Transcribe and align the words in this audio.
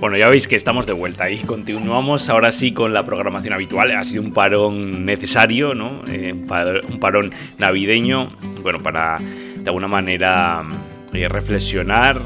Bueno, 0.00 0.16
ya 0.16 0.28
veis 0.28 0.46
que 0.46 0.54
estamos 0.54 0.86
de 0.86 0.92
vuelta 0.92 1.28
y 1.28 1.38
continuamos 1.38 2.28
ahora 2.28 2.52
sí 2.52 2.70
con 2.72 2.92
la 2.92 3.04
programación 3.04 3.52
habitual. 3.54 3.90
Ha 3.96 4.04
sido 4.04 4.22
un 4.22 4.32
parón 4.32 5.04
necesario, 5.04 5.74
¿no? 5.74 6.02
Eh, 6.06 6.32
un 6.32 6.46
par- 6.46 6.82
un 6.88 7.00
parón 7.00 7.32
navideño, 7.58 8.30
bueno, 8.62 8.78
para 8.78 9.18
de 9.18 9.64
alguna 9.66 9.88
manera 9.88 10.62
eh, 11.12 11.28
reflexionar. 11.28 12.20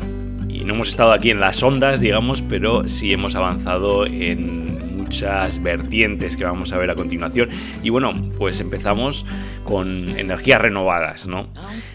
Y 0.50 0.64
no 0.64 0.74
hemos 0.74 0.88
estado 0.88 1.12
aquí 1.12 1.30
en 1.30 1.40
las 1.40 1.62
ondas, 1.62 2.00
digamos, 2.00 2.42
pero 2.42 2.86
sí 2.88 3.10
hemos 3.14 3.34
avanzado 3.36 4.04
en 4.04 4.71
muchas 5.12 5.62
vertientes 5.62 6.38
que 6.38 6.44
vamos 6.44 6.72
a 6.72 6.78
ver 6.78 6.90
a 6.90 6.94
continuación. 6.94 7.50
Y 7.82 7.90
bueno, 7.90 8.14
pues 8.38 8.60
empezamos 8.60 9.26
con 9.62 10.08
energías 10.18 10.58
renovadas, 10.58 11.26
¿no? 11.26 11.48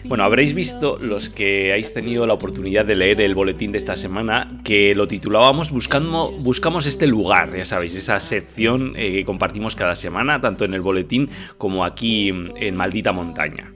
Bueno, 0.04 0.22
habréis 0.22 0.54
visto 0.54 1.00
los 1.00 1.28
que 1.28 1.72
habéis 1.72 1.92
tenido 1.92 2.28
la 2.28 2.34
oportunidad 2.34 2.84
de 2.84 2.94
leer 2.94 3.20
el 3.20 3.34
boletín 3.34 3.72
de 3.72 3.78
esta 3.78 3.96
semana 3.96 4.60
que 4.62 4.94
lo 4.94 5.08
titulábamos 5.08 5.72
Buscando, 5.72 6.30
Buscamos 6.42 6.86
este 6.86 7.08
lugar, 7.08 7.56
ya 7.56 7.64
sabéis, 7.64 7.96
esa 7.96 8.20
sección 8.20 8.92
eh, 8.94 9.10
que 9.10 9.24
compartimos 9.24 9.74
cada 9.74 9.96
semana, 9.96 10.40
tanto 10.40 10.64
en 10.64 10.74
el 10.74 10.80
boletín 10.80 11.28
como 11.56 11.84
aquí 11.84 12.28
en 12.28 12.76
Maldita 12.76 13.10
Montaña. 13.10 13.72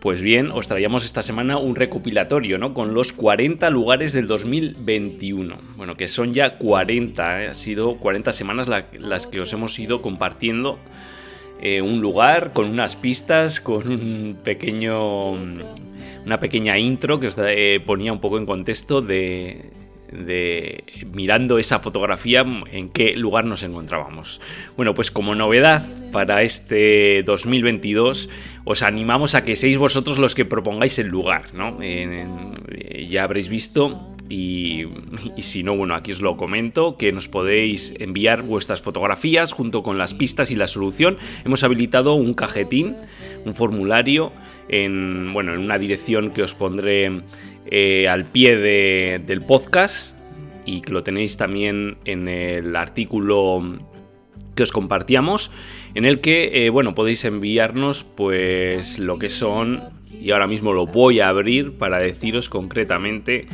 Pues 0.00 0.20
bien, 0.20 0.52
os 0.52 0.68
traíamos 0.68 1.04
esta 1.04 1.24
semana 1.24 1.58
un 1.58 1.74
recopilatorio, 1.74 2.56
¿no? 2.56 2.72
Con 2.72 2.94
los 2.94 3.12
40 3.12 3.68
lugares 3.70 4.12
del 4.12 4.28
2021. 4.28 5.56
Bueno, 5.76 5.96
que 5.96 6.06
son 6.06 6.32
ya 6.32 6.56
40, 6.56 7.42
¿eh? 7.44 7.48
Ha 7.48 7.54
sido 7.54 7.96
40 7.96 8.30
semanas 8.32 8.68
la- 8.68 8.86
las 9.00 9.26
que 9.26 9.40
os 9.40 9.52
hemos 9.52 9.76
ido 9.78 10.00
compartiendo 10.00 10.78
eh, 11.60 11.82
un 11.82 12.00
lugar 12.00 12.52
con 12.52 12.66
unas 12.70 12.94
pistas, 12.94 13.60
con 13.60 13.88
un 13.88 14.38
pequeño. 14.44 15.32
Una 15.32 16.38
pequeña 16.38 16.78
intro 16.78 17.18
que 17.18 17.26
os 17.26 17.36
eh, 17.38 17.80
ponía 17.84 18.12
un 18.12 18.20
poco 18.20 18.38
en 18.38 18.46
contexto 18.46 19.00
de. 19.02 19.70
de 20.12 20.84
mirando 21.12 21.58
esa 21.58 21.80
fotografía 21.80 22.44
en 22.70 22.90
qué 22.90 23.14
lugar 23.14 23.44
nos 23.46 23.64
encontrábamos. 23.64 24.40
Bueno, 24.76 24.94
pues 24.94 25.10
como 25.10 25.34
novedad 25.34 25.84
para 26.12 26.42
este 26.42 27.22
2022 27.24 28.28
os 28.68 28.82
animamos 28.82 29.32
a 29.34 29.40
que 29.42 29.56
seáis 29.56 29.78
vosotros 29.80 30.18
los 30.20 30.34
que 30.36 30.44
propongáis 30.44 30.98
el 30.98 31.08
lugar, 31.08 31.54
¿no? 31.54 31.80
En- 31.80 32.52
eh, 32.68 33.08
ya 33.08 33.24
habréis 33.24 33.48
visto 33.48 34.12
y, 34.28 34.84
y 35.36 35.42
si 35.42 35.62
no, 35.62 35.74
bueno, 35.74 35.94
aquí 35.94 36.12
os 36.12 36.20
lo 36.20 36.36
comento, 36.36 36.98
que 36.98 37.10
nos 37.12 37.28
podéis 37.28 37.94
enviar 37.98 38.42
vuestras 38.42 38.82
fotografías 38.82 39.52
junto 39.52 39.82
con 39.82 39.96
las 39.96 40.12
pistas 40.12 40.50
y 40.50 40.54
la 40.56 40.66
solución. 40.66 41.16
Hemos 41.46 41.64
habilitado 41.64 42.12
un 42.12 42.34
cajetín, 42.34 42.94
un 43.46 43.54
formulario, 43.54 44.32
en, 44.68 45.32
bueno, 45.32 45.54
en 45.54 45.60
una 45.60 45.78
dirección 45.78 46.30
que 46.32 46.42
os 46.42 46.52
pondré 46.54 47.22
eh, 47.70 48.06
al 48.06 48.26
pie 48.26 48.54
de- 48.58 49.22
del 49.26 49.40
podcast 49.40 50.14
y 50.66 50.82
que 50.82 50.92
lo 50.92 51.02
tenéis 51.02 51.38
también 51.38 51.96
en 52.04 52.28
el 52.28 52.76
artículo 52.76 53.78
que 54.54 54.62
os 54.64 54.72
compartíamos, 54.72 55.50
en 55.98 56.04
el 56.04 56.20
que, 56.20 56.64
eh, 56.66 56.70
bueno, 56.70 56.94
podéis 56.94 57.24
enviarnos 57.24 58.04
pues 58.04 59.00
lo 59.00 59.18
que 59.18 59.28
son, 59.28 59.82
y 60.20 60.30
ahora 60.30 60.46
mismo 60.46 60.72
lo 60.72 60.86
voy 60.86 61.18
a 61.18 61.28
abrir 61.28 61.72
para 61.72 61.98
deciros 61.98 62.48
concretamente 62.48 63.46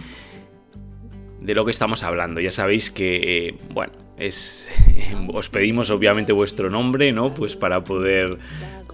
de 1.40 1.54
lo 1.54 1.64
que 1.64 1.70
estamos 1.70 2.02
hablando. 2.02 2.40
Ya 2.40 2.50
sabéis 2.50 2.90
que, 2.90 3.48
eh, 3.48 3.54
bueno, 3.72 3.92
es, 4.18 4.70
os 5.32 5.48
pedimos 5.48 5.88
obviamente 5.90 6.32
vuestro 6.34 6.68
nombre, 6.68 7.12
¿no? 7.12 7.32
Pues 7.34 7.56
para 7.56 7.82
poder 7.82 8.38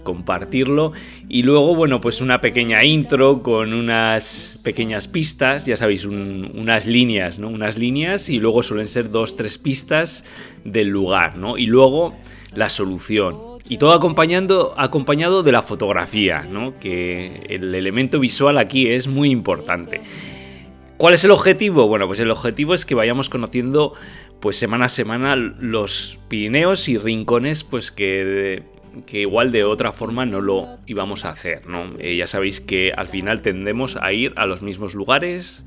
compartirlo. 0.03 0.93
Y 1.29 1.43
luego, 1.43 1.75
bueno, 1.75 1.99
pues 2.01 2.21
una 2.21 2.41
pequeña 2.41 2.83
intro 2.85 3.43
con 3.43 3.73
unas 3.73 4.61
pequeñas 4.63 5.07
pistas, 5.07 5.65
ya 5.65 5.75
sabéis, 5.77 6.05
un- 6.05 6.51
unas 6.55 6.87
líneas, 6.87 7.37
¿no? 7.37 7.49
Unas 7.49 7.77
líneas 7.77 8.29
y 8.29 8.39
luego 8.39 8.63
suelen 8.63 8.87
ser 8.87 9.11
dos, 9.11 9.35
tres 9.35 9.57
pistas 9.57 10.25
del 10.63 10.87
lugar, 10.87 11.37
¿no? 11.37 11.57
Y 11.57 11.67
luego 11.67 12.15
la 12.53 12.69
solución. 12.69 13.37
Y 13.67 13.77
todo 13.77 13.93
acompañando, 13.93 14.73
acompañado 14.77 15.43
de 15.43 15.51
la 15.51 15.61
fotografía, 15.61 16.41
¿no? 16.41 16.77
Que 16.79 17.45
el 17.49 17.73
elemento 17.73 18.19
visual 18.19 18.57
aquí 18.57 18.87
es 18.87 19.07
muy 19.07 19.29
importante. 19.29 20.01
¿Cuál 20.97 21.13
es 21.13 21.23
el 21.23 21.31
objetivo? 21.31 21.87
Bueno, 21.87 22.05
pues 22.07 22.19
el 22.19 22.29
objetivo 22.29 22.73
es 22.73 22.85
que 22.85 22.95
vayamos 22.95 23.29
conociendo 23.29 23.93
pues 24.39 24.57
semana 24.57 24.85
a 24.85 24.89
semana 24.89 25.35
los 25.35 26.19
Pirineos 26.27 26.89
y 26.89 26.97
rincones 26.97 27.63
pues 27.63 27.91
que, 27.91 28.63
que 29.05 29.21
igual 29.21 29.51
de 29.51 29.63
otra 29.63 29.91
forma 29.91 30.25
no 30.25 30.41
lo 30.41 30.67
íbamos 30.85 31.25
a 31.25 31.29
hacer, 31.29 31.65
¿no? 31.67 31.95
Eh, 31.99 32.17
ya 32.17 32.27
sabéis 32.27 32.59
que 32.59 32.91
al 32.95 33.07
final 33.07 33.41
tendemos 33.41 33.97
a 33.97 34.11
ir 34.13 34.33
a 34.35 34.45
los 34.45 34.61
mismos 34.61 34.93
lugares 34.93 35.63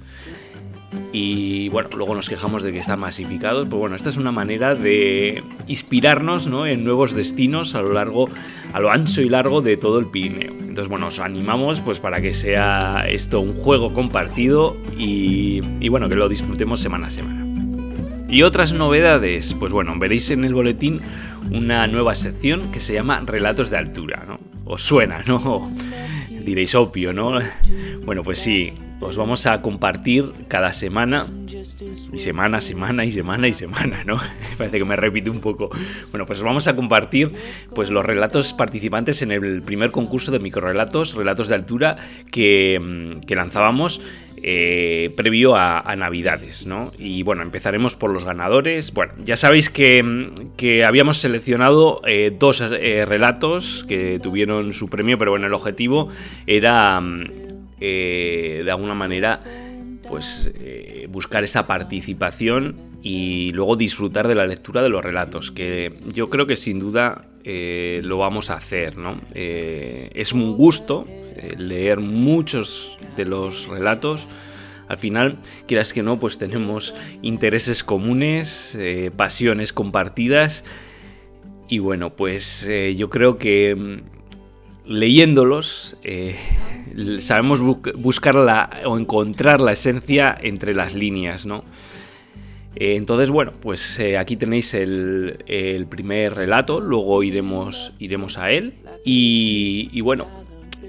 y 1.12 1.69
bueno, 1.69 1.88
luego 1.97 2.15
nos 2.15 2.28
quejamos 2.28 2.62
de 2.62 2.72
que 2.72 2.78
están 2.78 3.00
masificados, 3.00 3.66
pues 3.69 3.78
bueno, 3.78 3.97
esta 3.97 4.09
es 4.09 4.16
una 4.16 4.32
manera 4.32 4.75
de 4.75 5.43
inspirarnos 5.66 6.47
¿no? 6.47 6.66
en 6.66 6.84
nuevos 6.84 7.15
destinos 7.15 7.75
a 7.75 7.82
lo 7.82 7.93
largo, 7.93 8.28
a 8.72 8.81
lo 8.81 8.91
ancho 8.91 9.22
y 9.22 9.28
largo 9.28 9.60
de 9.60 9.77
todo 9.77 9.99
el 9.99 10.06
Pirineo. 10.06 10.53
Entonces, 10.53 10.88
bueno, 10.88 11.06
os 11.06 11.21
animamos 11.21 11.81
pues 11.81 12.00
para 12.00 12.21
que 12.21 12.34
sea 12.34 13.06
esto 13.09 13.41
un 13.41 13.53
juego 13.53 13.94
compartido 13.94 14.77
y, 14.99 15.60
y 15.81 15.88
bueno, 15.88 16.09
que 16.09 16.16
lo 16.16 16.28
disfrutemos 16.28 16.81
semana 16.81 17.06
a 17.06 17.11
semana. 17.11 17.44
Y 18.28 18.43
otras 18.43 18.72
novedades, 18.72 19.55
pues 19.55 19.72
bueno, 19.72 19.94
veréis 19.97 20.31
en 20.31 20.44
el 20.44 20.55
boletín 20.55 21.00
una 21.53 21.87
nueva 21.87 22.16
sección 22.16 22.72
que 22.72 22.81
se 22.81 22.94
llama 22.94 23.22
Relatos 23.25 23.71
de 23.71 23.78
Altura, 23.78 24.25
¿no? 24.26 24.41
Os 24.65 24.82
suena, 24.82 25.22
¿no? 25.26 25.71
Diréis 26.44 26.75
obvio, 26.75 27.12
¿no? 27.12 27.38
Bueno, 28.05 28.22
pues 28.22 28.38
sí, 28.38 28.72
os 29.00 29.16
vamos 29.16 29.47
a 29.47 29.62
compartir 29.62 30.32
cada 30.49 30.72
semana, 30.72 31.27
y 32.14 32.19
semana, 32.19 32.60
semana 32.60 33.04
y 33.04 33.12
semana 33.12 33.48
y 33.48 33.52
semana, 33.52 34.04
¿no? 34.04 34.16
Parece 34.58 34.78
que 34.78 34.84
me 34.84 34.97
repito 34.97 35.30
un 35.30 35.41
poco. 35.41 35.70
Bueno, 36.10 36.26
pues 36.26 36.38
os 36.38 36.44
vamos 36.44 36.69
a 36.69 36.76
compartir 36.76 37.32
pues 37.75 37.91
los 37.91 38.04
relatos 38.04 38.52
participantes 38.52 39.22
en 39.22 39.32
el 39.32 39.62
primer 39.62 39.90
concurso 39.90 40.31
de 40.31 40.38
microrelatos, 40.38 41.14
relatos 41.14 41.49
de 41.49 41.55
altura 41.56 41.96
que, 42.31 42.81
mm, 42.81 43.32
lanzábamos 43.34 44.00
eh, 44.44 45.11
previo 45.16 45.56
a, 45.56 45.94
Navidades, 45.96 46.66
¿no? 46.66 46.90
Y 46.99 47.22
bueno, 47.22 47.43
empezaremos 47.43 47.96
por 47.96 48.11
los 48.11 48.25
ganadores. 48.25 48.93
Bueno, 48.93 49.14
ya 49.25 49.37
sabéis 49.37 49.70
que, 49.70 50.02
mm, 50.02 50.56
que 50.56 50.84
habíamos 50.84 51.19
seleccionado 51.19 52.00
eh, 52.06 52.34
dos 52.37 52.61
eh, 52.61 53.05
relatos 53.06 53.84
que 53.88 54.20
tuvieron 54.20 54.75
su 54.75 54.88
premio, 54.88 55.19
pero 55.19 55.31
bueno, 55.31 55.46
el 55.46 55.55
objetivo 55.55 56.08
era 56.46 57.00
mm, 57.00 57.25
de 57.81 58.70
alguna 58.70 58.94
manera 58.94 59.40
pues 60.08 60.50
eh, 60.54 61.06
buscar 61.10 61.44
esa 61.44 61.66
participación 61.66 62.76
y 63.02 63.50
luego 63.50 63.76
disfrutar 63.76 64.28
de 64.28 64.34
la 64.34 64.46
lectura 64.46 64.82
de 64.82 64.88
los 64.88 65.04
relatos, 65.04 65.50
que 65.50 65.94
yo 66.14 66.30
creo 66.30 66.46
que 66.46 66.56
sin 66.56 66.78
duda 66.78 67.26
eh, 67.44 68.00
lo 68.04 68.18
vamos 68.18 68.50
a 68.50 68.54
hacer, 68.54 68.96
¿no? 68.96 69.20
Eh, 69.34 70.10
es 70.14 70.32
un 70.32 70.56
gusto 70.56 71.06
leer 71.58 72.00
muchos 72.00 72.96
de 73.16 73.24
los 73.24 73.66
relatos. 73.66 74.28
Al 74.88 74.98
final, 74.98 75.38
quieras 75.66 75.92
que 75.92 76.02
no, 76.02 76.18
pues 76.18 76.38
tenemos 76.38 76.94
intereses 77.22 77.82
comunes, 77.82 78.78
pasiones 79.16 79.72
compartidas. 79.72 80.64
Y 81.68 81.80
bueno, 81.80 82.14
pues 82.14 82.68
yo 82.96 83.10
creo 83.10 83.36
que 83.36 83.74
mm, 83.74 84.24
leyéndolos, 84.86 85.96
eh, 86.02 86.36
sabemos 87.20 87.60
buscar 87.60 88.36
o 88.84 88.98
encontrar 88.98 89.60
la 89.60 89.72
esencia 89.72 90.36
entre 90.40 90.75
las 90.75 90.94
líneas, 90.94 91.46
¿no? 91.46 91.64
Eh, 92.76 92.96
entonces, 92.96 93.31
bueno, 93.31 93.52
pues 93.60 93.98
eh, 94.00 94.19
aquí 94.19 94.36
tenéis 94.36 94.75
el, 94.75 95.86
primer 95.88 96.34
relato, 96.34 96.81
luego 96.81 97.22
iremos, 97.22 97.92
iremos 97.98 98.38
a 98.38 98.50
él. 98.50 98.75
Y, 99.04 100.00
bueno, 100.00 100.26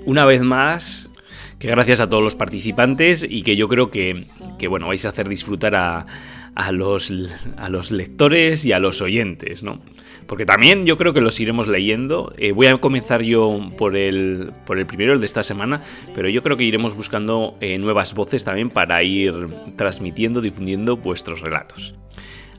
una 0.06 0.26
vez 0.26 0.42
más, 0.42 1.12
que 1.60 1.68
gracias 1.68 2.00
a 2.00 2.10
todos 2.10 2.24
los 2.24 2.36
participantes 2.36 3.26
y 3.28 3.44
que 3.44 3.56
yo 3.56 3.68
creo 3.70 3.92
que, 3.92 4.24
que 4.58 4.68
bueno, 4.68 4.88
vais 4.88 5.06
a 5.06 5.10
hacer 5.10 5.30
disfrutar 5.30 5.76
a, 5.76 6.06
a, 6.56 6.72
los, 6.72 7.12
a 7.58 7.70
los 7.70 7.92
lectores 7.92 8.66
y 8.66 8.72
a 8.72 8.80
los 8.80 9.02
oyentes, 9.02 9.64
¿no? 9.64 9.82
Porque 10.28 10.46
también 10.46 10.86
yo 10.86 10.98
creo 10.98 11.14
que 11.14 11.22
los 11.22 11.40
iremos 11.40 11.68
leyendo. 11.68 12.34
Eh, 12.38 12.52
voy 12.52 12.68
a 12.68 12.78
comenzar 12.78 13.22
yo 13.22 13.72
por 13.78 13.96
el, 13.96 14.52
por 14.66 14.80
el 14.80 14.86
primero, 14.86 15.14
el 15.14 15.20
de 15.20 15.26
esta 15.26 15.44
semana, 15.44 15.82
pero 16.14 16.30
yo 16.30 16.44
creo 16.44 16.58
que 16.58 16.64
iremos 16.64 16.96
buscando 16.96 17.58
eh, 17.62 17.78
nuevas 17.78 18.14
voces 18.14 18.44
también 18.44 18.70
para 18.70 19.04
ir 19.04 19.34
transmitiendo, 19.76 20.42
difundiendo 20.42 20.98
vuestros 20.98 21.42
relatos. 21.42 21.96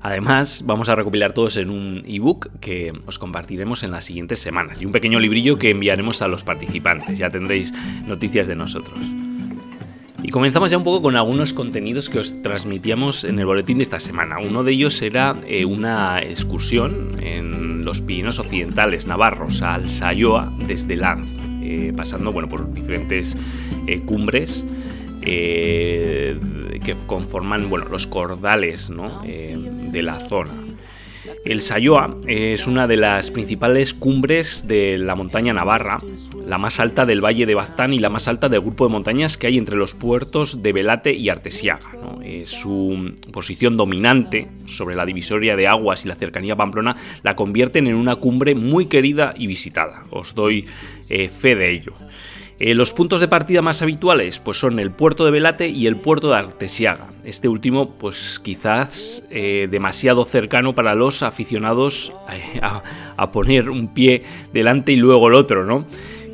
Además, 0.02 0.62
vamos 0.66 0.88
a 0.88 0.94
recopilar 0.94 1.32
todos 1.32 1.56
en 1.56 1.70
un 1.70 2.04
ebook 2.06 2.48
que 2.60 2.92
os 3.06 3.18
compartiremos 3.18 3.82
en 3.82 3.90
las 3.90 4.04
siguientes 4.04 4.38
semanas 4.38 4.80
y 4.80 4.86
un 4.86 4.92
pequeño 4.92 5.18
librillo 5.18 5.58
que 5.58 5.70
enviaremos 5.70 6.22
a 6.22 6.28
los 6.28 6.44
participantes. 6.44 7.18
Ya 7.18 7.30
tendréis 7.30 7.72
noticias 8.06 8.46
de 8.46 8.54
nosotros. 8.54 9.00
Y 10.22 10.30
comenzamos 10.30 10.70
ya 10.70 10.78
un 10.78 10.84
poco 10.84 11.02
con 11.02 11.16
algunos 11.16 11.52
contenidos 11.52 12.08
que 12.08 12.18
os 12.18 12.42
transmitíamos 12.42 13.24
en 13.24 13.38
el 13.38 13.46
boletín 13.46 13.78
de 13.78 13.84
esta 13.84 14.00
semana. 14.00 14.38
Uno 14.38 14.64
de 14.64 14.72
ellos 14.72 15.00
era 15.02 15.36
eh, 15.46 15.64
una 15.64 16.20
excursión 16.20 17.18
en 17.20 17.84
los 17.84 18.00
Pirineos 18.00 18.38
Occidentales 18.38 19.06
navarros 19.06 19.62
al 19.62 19.90
Sayoa 19.90 20.52
desde 20.66 20.96
Lanz, 20.96 21.28
eh, 21.62 21.92
pasando 21.96 22.32
bueno, 22.32 22.48
por 22.48 22.72
diferentes 22.72 23.36
eh, 23.86 24.00
cumbres 24.00 24.64
que 25.22 26.96
conforman 27.08 27.68
bueno, 27.68 27.86
los 27.86 28.06
cordales 28.06 28.92
de 28.92 30.02
la 30.02 30.20
zona. 30.20 30.52
El 31.46 31.60
Sayoa 31.60 32.16
es 32.26 32.66
una 32.66 32.88
de 32.88 32.96
las 32.96 33.30
principales 33.30 33.94
cumbres 33.94 34.66
de 34.66 34.98
la 34.98 35.14
montaña 35.14 35.52
navarra, 35.52 35.98
la 36.44 36.58
más 36.58 36.80
alta 36.80 37.06
del 37.06 37.24
valle 37.24 37.46
de 37.46 37.54
Baztán 37.54 37.92
y 37.92 38.00
la 38.00 38.10
más 38.10 38.26
alta 38.26 38.48
del 38.48 38.62
grupo 38.62 38.84
de 38.84 38.90
montañas 38.90 39.36
que 39.36 39.46
hay 39.46 39.56
entre 39.56 39.76
los 39.76 39.94
puertos 39.94 40.60
de 40.64 40.72
Velate 40.72 41.12
y 41.12 41.28
Artesiaga. 41.28 41.86
su 42.46 43.14
posición 43.32 43.76
dominante 43.76 44.48
sobre 44.64 44.96
la 44.96 45.06
divisoria 45.06 45.54
de 45.54 45.68
aguas 45.68 46.04
y 46.04 46.08
la 46.08 46.16
cercanía 46.16 46.54
a 46.54 46.56
Pamplona 46.56 46.96
la 47.22 47.36
convierten 47.36 47.86
en 47.86 47.94
una 47.94 48.16
cumbre 48.16 48.56
muy 48.56 48.86
querida 48.86 49.32
y 49.38 49.46
visitada. 49.46 50.02
Os 50.10 50.34
doy 50.34 50.66
eh, 51.08 51.28
fe 51.28 51.54
de 51.54 51.70
ello. 51.70 51.92
Eh, 52.58 52.74
los 52.74 52.94
puntos 52.94 53.20
de 53.20 53.28
partida 53.28 53.60
más 53.60 53.82
habituales 53.82 54.38
pues 54.38 54.58
son 54.58 54.80
el 54.80 54.90
puerto 54.90 55.26
de 55.26 55.30
Velate 55.30 55.68
y 55.68 55.86
el 55.86 55.96
puerto 55.96 56.30
de 56.30 56.36
Artesiaga. 56.36 57.08
Este 57.22 57.48
último 57.48 57.90
pues 57.98 58.40
quizás 58.42 59.22
eh, 59.30 59.68
demasiado 59.70 60.24
cercano 60.24 60.74
para 60.74 60.94
los 60.94 61.22
aficionados 61.22 62.14
eh, 62.32 62.60
a, 62.62 63.30
poner 63.30 63.68
un 63.68 63.92
pie 63.92 64.22
delante 64.54 64.92
y 64.92 64.96
luego 64.96 65.28
el 65.28 65.34
otro, 65.34 65.66
¿no? 65.66 65.84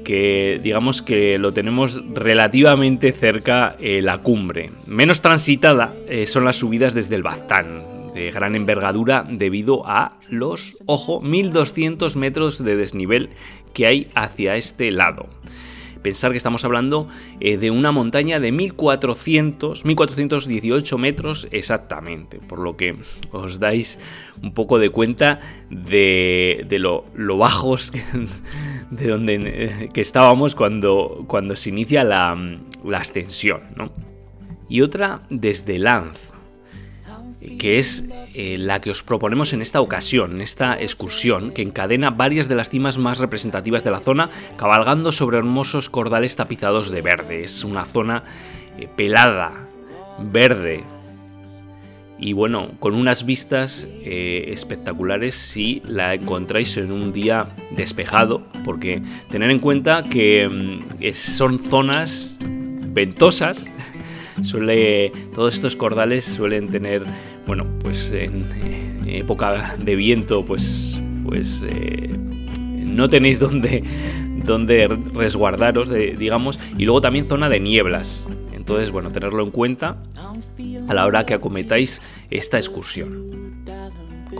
Que 0.05 0.61
digamos 0.63 1.03
que 1.03 1.39
lo 1.39 1.53
tenemos 1.53 2.01
relativamente 2.15 3.13
cerca 3.13 3.77
la 3.81 4.19
cumbre. 4.19 4.71
Menos 4.87 5.23
transitada 5.23 5.95
son 6.27 6.45
las 6.45 6.57
subidas 6.57 6.93
desde 6.93 7.15
el 7.15 7.23
Baztán, 7.23 8.13
de 8.13 8.33
gran 8.33 8.57
envergadura 8.57 9.25
debido 9.29 9.87
a 9.87 10.19
los, 10.29 10.83
ojo, 10.87 11.21
1200 11.21 12.17
metros 12.17 12.63
de 12.63 12.77
desnivel 12.77 13.31
que 13.73 13.87
hay 13.87 14.09
hacia 14.15 14.57
este 14.57 14.91
lado. 14.91 15.29
Pensar 16.03 16.33
que 16.33 16.37
estamos 16.37 16.65
hablando 16.65 17.09
eh, 17.41 17.57
de 17.57 17.71
una 17.71 17.93
montaña 17.93 18.41
de 18.41 18.53
1400, 18.53 19.85
1418 19.85 20.99
metros 20.99 21.49
exactamente, 21.51 22.39
por 22.39 22.59
lo 22.59 22.77
que 22.77 22.97
os 23.31 23.61
dais 23.61 23.99
un 24.43 24.53
poco 24.53 24.79
de 24.79 24.91
cuenta 24.91 25.41
de, 25.71 26.67
lo, 26.79 27.05
bajos 27.37 27.93
de 28.91 29.09
donde 29.09 29.35
eh, 29.35 29.91
que 29.93 30.01
estábamos 30.01 30.55
cuando, 30.55 31.25
cuando 31.27 31.57
se 31.57 31.71
inicia 31.71 32.05
la, 32.05 32.37
ascensión. 32.95 33.61
Y 34.69 34.81
otra 34.81 35.23
desde 35.31 35.79
Lanz, 35.79 36.33
que 37.59 37.79
es 37.79 38.09
eh, 38.35 38.57
la 38.59 38.81
que 38.81 38.91
os 38.91 39.03
proponemos 39.03 39.53
en 39.53 39.63
esta 39.63 39.81
ocasión, 39.81 40.33
en 40.33 40.41
esta 40.41 40.81
excursión, 40.81 41.53
que 41.53 41.63
encadena 41.63 42.11
varias 42.11 42.49
de 42.49 42.55
las 42.55 42.71
cimas 42.71 42.99
más 42.99 43.19
representativas 43.19 43.85
de 43.85 43.91
la 43.91 44.01
zona, 44.01 44.31
cabalgando 44.57 45.13
sobre 45.13 45.39
hermosos 45.39 45.91
cordales 45.91 46.37
tapizados 46.37 46.91
de 46.91 47.03
verde. 47.03 47.45
Es 47.45 47.65
una 47.65 47.85
zona 47.85 48.25
eh, 48.79 48.89
pelada, 48.97 49.65
verde, 50.19 50.85
y 52.23 52.35
bueno, 52.35 52.71
con 52.79 52.95
unas 52.95 53.27
vistas 53.27 53.89
eh, 54.05 54.45
espectaculares 54.53 55.35
si 55.35 55.83
la 55.85 56.15
encontráis 56.15 56.77
en 56.77 56.93
un 56.93 57.13
día 57.13 57.49
despejado, 57.73 58.43
porque 58.65 59.03
tener 59.29 59.51
en 59.51 59.59
cuenta 59.59 60.05
que 60.05 60.49
mm, 60.49 61.13
son 61.15 61.59
zonas 61.59 62.39
ventosas, 62.41 63.67
suele 64.43 65.13
todos 65.35 65.55
estos 65.55 65.77
cordales 65.77 66.25
suelen 66.25 66.69
tener 66.69 67.05
bueno, 67.47 67.67
pues 67.81 68.11
en, 68.11 68.45
época 69.07 69.77
de 69.79 69.95
viento, 69.97 70.45
pues, 70.45 71.01
pues 71.25 71.63
eh, 71.69 72.17
no 72.59 73.09
tenéis 73.09 73.39
donde, 73.39 73.83
donde 74.45 74.87
resguardaros, 75.13 75.91
digamos, 75.91 76.59
y 76.79 76.85
luego 76.85 77.01
también 77.01 77.27
zona 77.27 77.49
de 77.49 77.61
nieblas. 77.61 78.29
Entonces, 78.53 78.91
bueno, 78.91 79.11
tenerlo 79.11 79.43
en 79.43 79.51
cuenta 79.51 80.03
a 80.89 80.95
la 80.95 81.07
hora 81.07 81.27
que 81.27 81.35
acometáis 81.35 82.01
esta 82.31 82.59
excursión. 82.59 83.62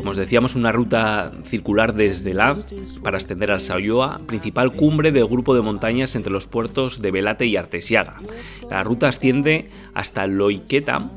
Como 0.03 0.11
os 0.11 0.17
decíamos, 0.17 0.57
una 0.57 0.73
ruta 0.73 1.31
circular 1.45 1.95
desde 1.95 2.35
la 2.35 2.57
para 3.05 3.19
ascender 3.19 3.53
al 3.53 3.61
Sayoa, 3.61 4.21
principal 4.27 4.73
cumbre 4.73 5.13
del 5.13 5.27
grupo 5.27 5.55
de 5.55 5.63
montañas 5.63 6.17
entre 6.17 6.33
los 6.33 6.49
puertos 6.49 7.01
de 7.01 7.13
Velate 7.13 7.47
y 7.47 7.55
Artesiaga. 7.57 8.21
La 8.69 8.83
ruta 8.83 9.07
asciende 9.07 9.71
hasta 9.95 10.27
Loiqueta, 10.27 11.09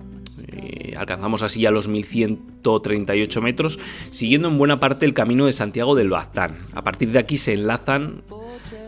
eh, 0.50 0.94
alcanzamos 0.96 1.42
así 1.42 1.66
a 1.66 1.72
los 1.72 1.88
1138 1.88 3.42
metros, 3.42 3.80
siguiendo 4.12 4.50
en 4.50 4.60
buena 4.60 4.80
parte 4.80 5.08
el 5.08 5.16
camino 5.16 5.48
de 5.48 5.54
Santiago 5.54 5.96
del 5.96 6.12
Baztán. 6.12 6.54
A 6.76 6.84
partir 6.84 7.10
de 7.12 7.18
aquí 7.18 7.38
se 7.38 7.54
enlazan 7.54 8.22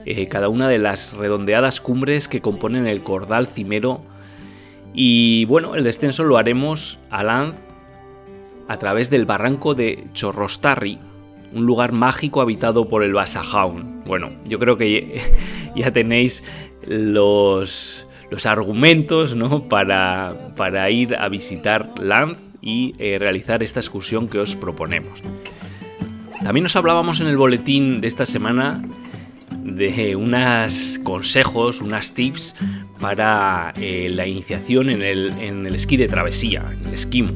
eh, 0.06 0.28
cada 0.28 0.48
una 0.48 0.70
de 0.70 0.78
las 0.78 1.18
redondeadas 1.18 1.82
cumbres 1.82 2.28
que 2.28 2.40
componen 2.40 2.86
el 2.86 3.02
cordal 3.02 3.48
cimero. 3.48 4.04
Y 4.94 5.46
bueno, 5.46 5.74
el 5.74 5.84
descenso 5.84 6.24
lo 6.24 6.38
haremos 6.38 7.00
a 7.10 7.24
Lanz 7.24 7.56
a 8.68 8.78
través 8.78 9.10
del 9.10 9.26
barranco 9.26 9.76
de 9.76 10.06
Chorrostarri, 10.14 11.00
un 11.54 11.66
lugar 11.66 11.92
mágico 11.92 12.42
habitado 12.42 12.90
por 12.90 13.04
el 13.04 13.14
Basajaun. 13.14 14.04
Bueno, 14.06 14.32
yo 14.46 14.60
creo 14.60 14.78
que 14.78 15.22
ya 15.76 15.92
tenéis 15.92 16.48
los 16.88 18.08
los 18.30 18.46
argumentos 18.46 19.36
¿no? 19.36 19.68
para, 19.68 20.54
para 20.56 20.90
ir 20.90 21.16
a 21.16 21.30
visitar 21.30 21.94
Lanz 22.00 22.40
y 22.62 22.94
eh, 22.98 23.18
realizar 23.20 23.64
esta 23.64 23.80
excursión 23.80 24.28
que 24.28 24.40
os 24.40 24.56
proponemos. 24.56 25.24
También 26.44 26.66
os 26.66 26.76
hablábamos 26.76 27.20
en 27.20 27.28
el 27.28 27.38
boletín 27.38 28.02
de 28.02 28.08
esta 28.08 28.26
semana 28.26 28.84
de 29.64 30.16
unos 30.16 31.00
consejos, 31.04 31.82
unas 31.82 32.14
tips 32.14 32.56
para 33.00 33.74
eh, 33.78 34.10
la 34.12 34.28
iniciación 34.28 34.90
en 34.90 35.02
el, 35.02 35.32
en 35.40 35.66
el, 35.66 35.76
esquí 35.76 35.98
de 35.98 36.08
travesía, 36.08 36.66
en 36.72 36.88
el 36.88 36.94
esquimo. 36.94 37.32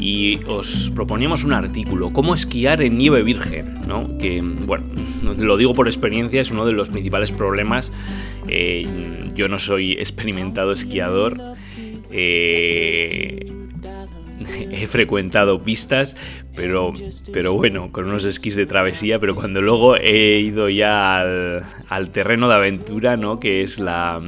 Y 0.00 0.40
os 0.46 0.90
proponíamos 0.94 1.44
un 1.44 1.52
artículo, 1.52 2.10
cómo 2.10 2.34
esquiar 2.34 2.80
en 2.80 2.96
nieve 2.96 3.22
virgen, 3.22 3.74
¿no? 3.86 4.16
que, 4.18 4.40
bueno, 4.40 4.84
lo 5.38 5.56
digo 5.56 5.74
por 5.74 5.88
experiencia, 5.88 6.40
es 6.40 6.50
uno 6.50 6.64
de 6.64 6.72
los 6.72 6.88
principales 6.88 7.30
problemas 7.32 7.92
eh, 8.48 8.86
yo 9.34 9.48
no 9.48 9.58
soy 9.58 9.92
experimentado 9.92 10.72
esquiador. 10.72 11.38
Eh, 12.10 13.52
he 14.70 14.86
frecuentado 14.86 15.58
pistas, 15.58 16.16
pero, 16.56 16.92
pero 17.32 17.54
bueno, 17.54 17.92
con 17.92 18.06
unos 18.06 18.24
esquís 18.24 18.56
de 18.56 18.66
travesía, 18.66 19.18
pero 19.18 19.34
cuando 19.34 19.60
luego 19.60 19.96
he 19.96 20.40
ido 20.40 20.68
ya 20.68 21.20
al, 21.20 22.10
terreno 22.10 22.48
de 22.48 22.54
aventura, 22.54 23.16
¿no? 23.16 23.38
Que 23.38 23.62
es 23.62 23.78
la, 23.78 24.20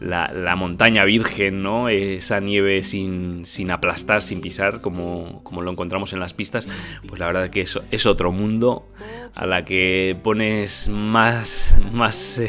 la, 0.00 0.56
montaña 0.56 1.04
virgen, 1.04 1.62
¿no? 1.62 1.88
Esa 1.88 2.40
nieve 2.40 2.82
sin, 2.82 3.44
aplastar, 3.70 4.22
sin 4.22 4.40
pisar, 4.40 4.80
como, 4.80 5.40
como, 5.42 5.62
lo 5.62 5.70
encontramos 5.70 6.12
en 6.12 6.20
las 6.20 6.34
pistas, 6.34 6.68
pues 7.06 7.18
la 7.18 7.26
verdad 7.26 7.50
que 7.50 7.62
es, 7.62 7.78
es 7.90 8.06
otro 8.06 8.32
mundo 8.32 8.86
a 9.34 9.46
la 9.46 9.64
que 9.64 10.16
pones 10.22 10.88
más, 10.88 11.74
más 11.92 12.40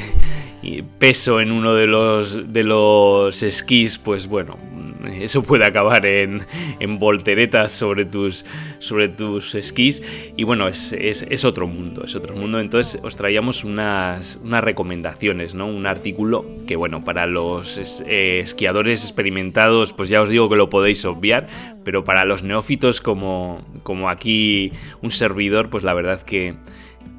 eh, 0.63 0.84
peso 1.00 1.39
en 1.39 1.51
uno 1.51 1.74
de 1.74 1.88
los, 1.88 2.51
de 2.51 2.63
los 2.63 3.44
esquís, 3.44 3.98
pues 3.98 4.27
bueno, 4.27 4.58
eso 5.06 5.44
puede 5.44 5.66
acabar 5.66 6.06
en, 6.06 6.42
en 6.80 7.00
volteretas 7.00 7.72
sobre 7.72 8.06
tus, 8.06 8.46
sobre 8.80 9.10
tus 9.10 9.56
esquís. 9.56 10.01
Y 10.36 10.44
bueno, 10.44 10.68
es, 10.68 10.94
es, 10.94 11.46
otro 11.46 11.68
mundo, 11.68 12.04
es 12.04 12.16
otro 12.16 12.36
mundo. 12.36 12.60
Entonces 12.60 13.00
os 13.04 13.16
traíamos 13.16 13.63
unas, 13.63 14.39
unas 14.44 14.63
recomendaciones, 14.63 15.56
¿no? 15.56 15.68
Un 15.68 15.86
artículo 15.86 16.46
que, 16.66 16.75
bueno, 16.75 17.04
para 17.04 17.25
los 17.25 17.77
eh, 18.06 18.39
esquiadores 18.39 19.04
experimentados, 19.04 19.94
pues 19.94 20.10
ya 20.10 20.22
os 20.22 20.30
digo 20.30 20.50
que 20.50 20.56
lo 20.56 20.70
podéis 20.70 21.06
obviar, 21.06 21.48
pero 21.84 22.04
para 22.04 22.25
los 22.25 22.44
neófitos 22.44 23.01
como, 23.01 23.66
como 23.84 24.10
aquí 24.10 24.72
un 25.01 25.12
servidor, 25.12 25.70
pues 25.70 25.84
la 25.84 25.94
verdad 25.94 26.22
que, 26.22 26.56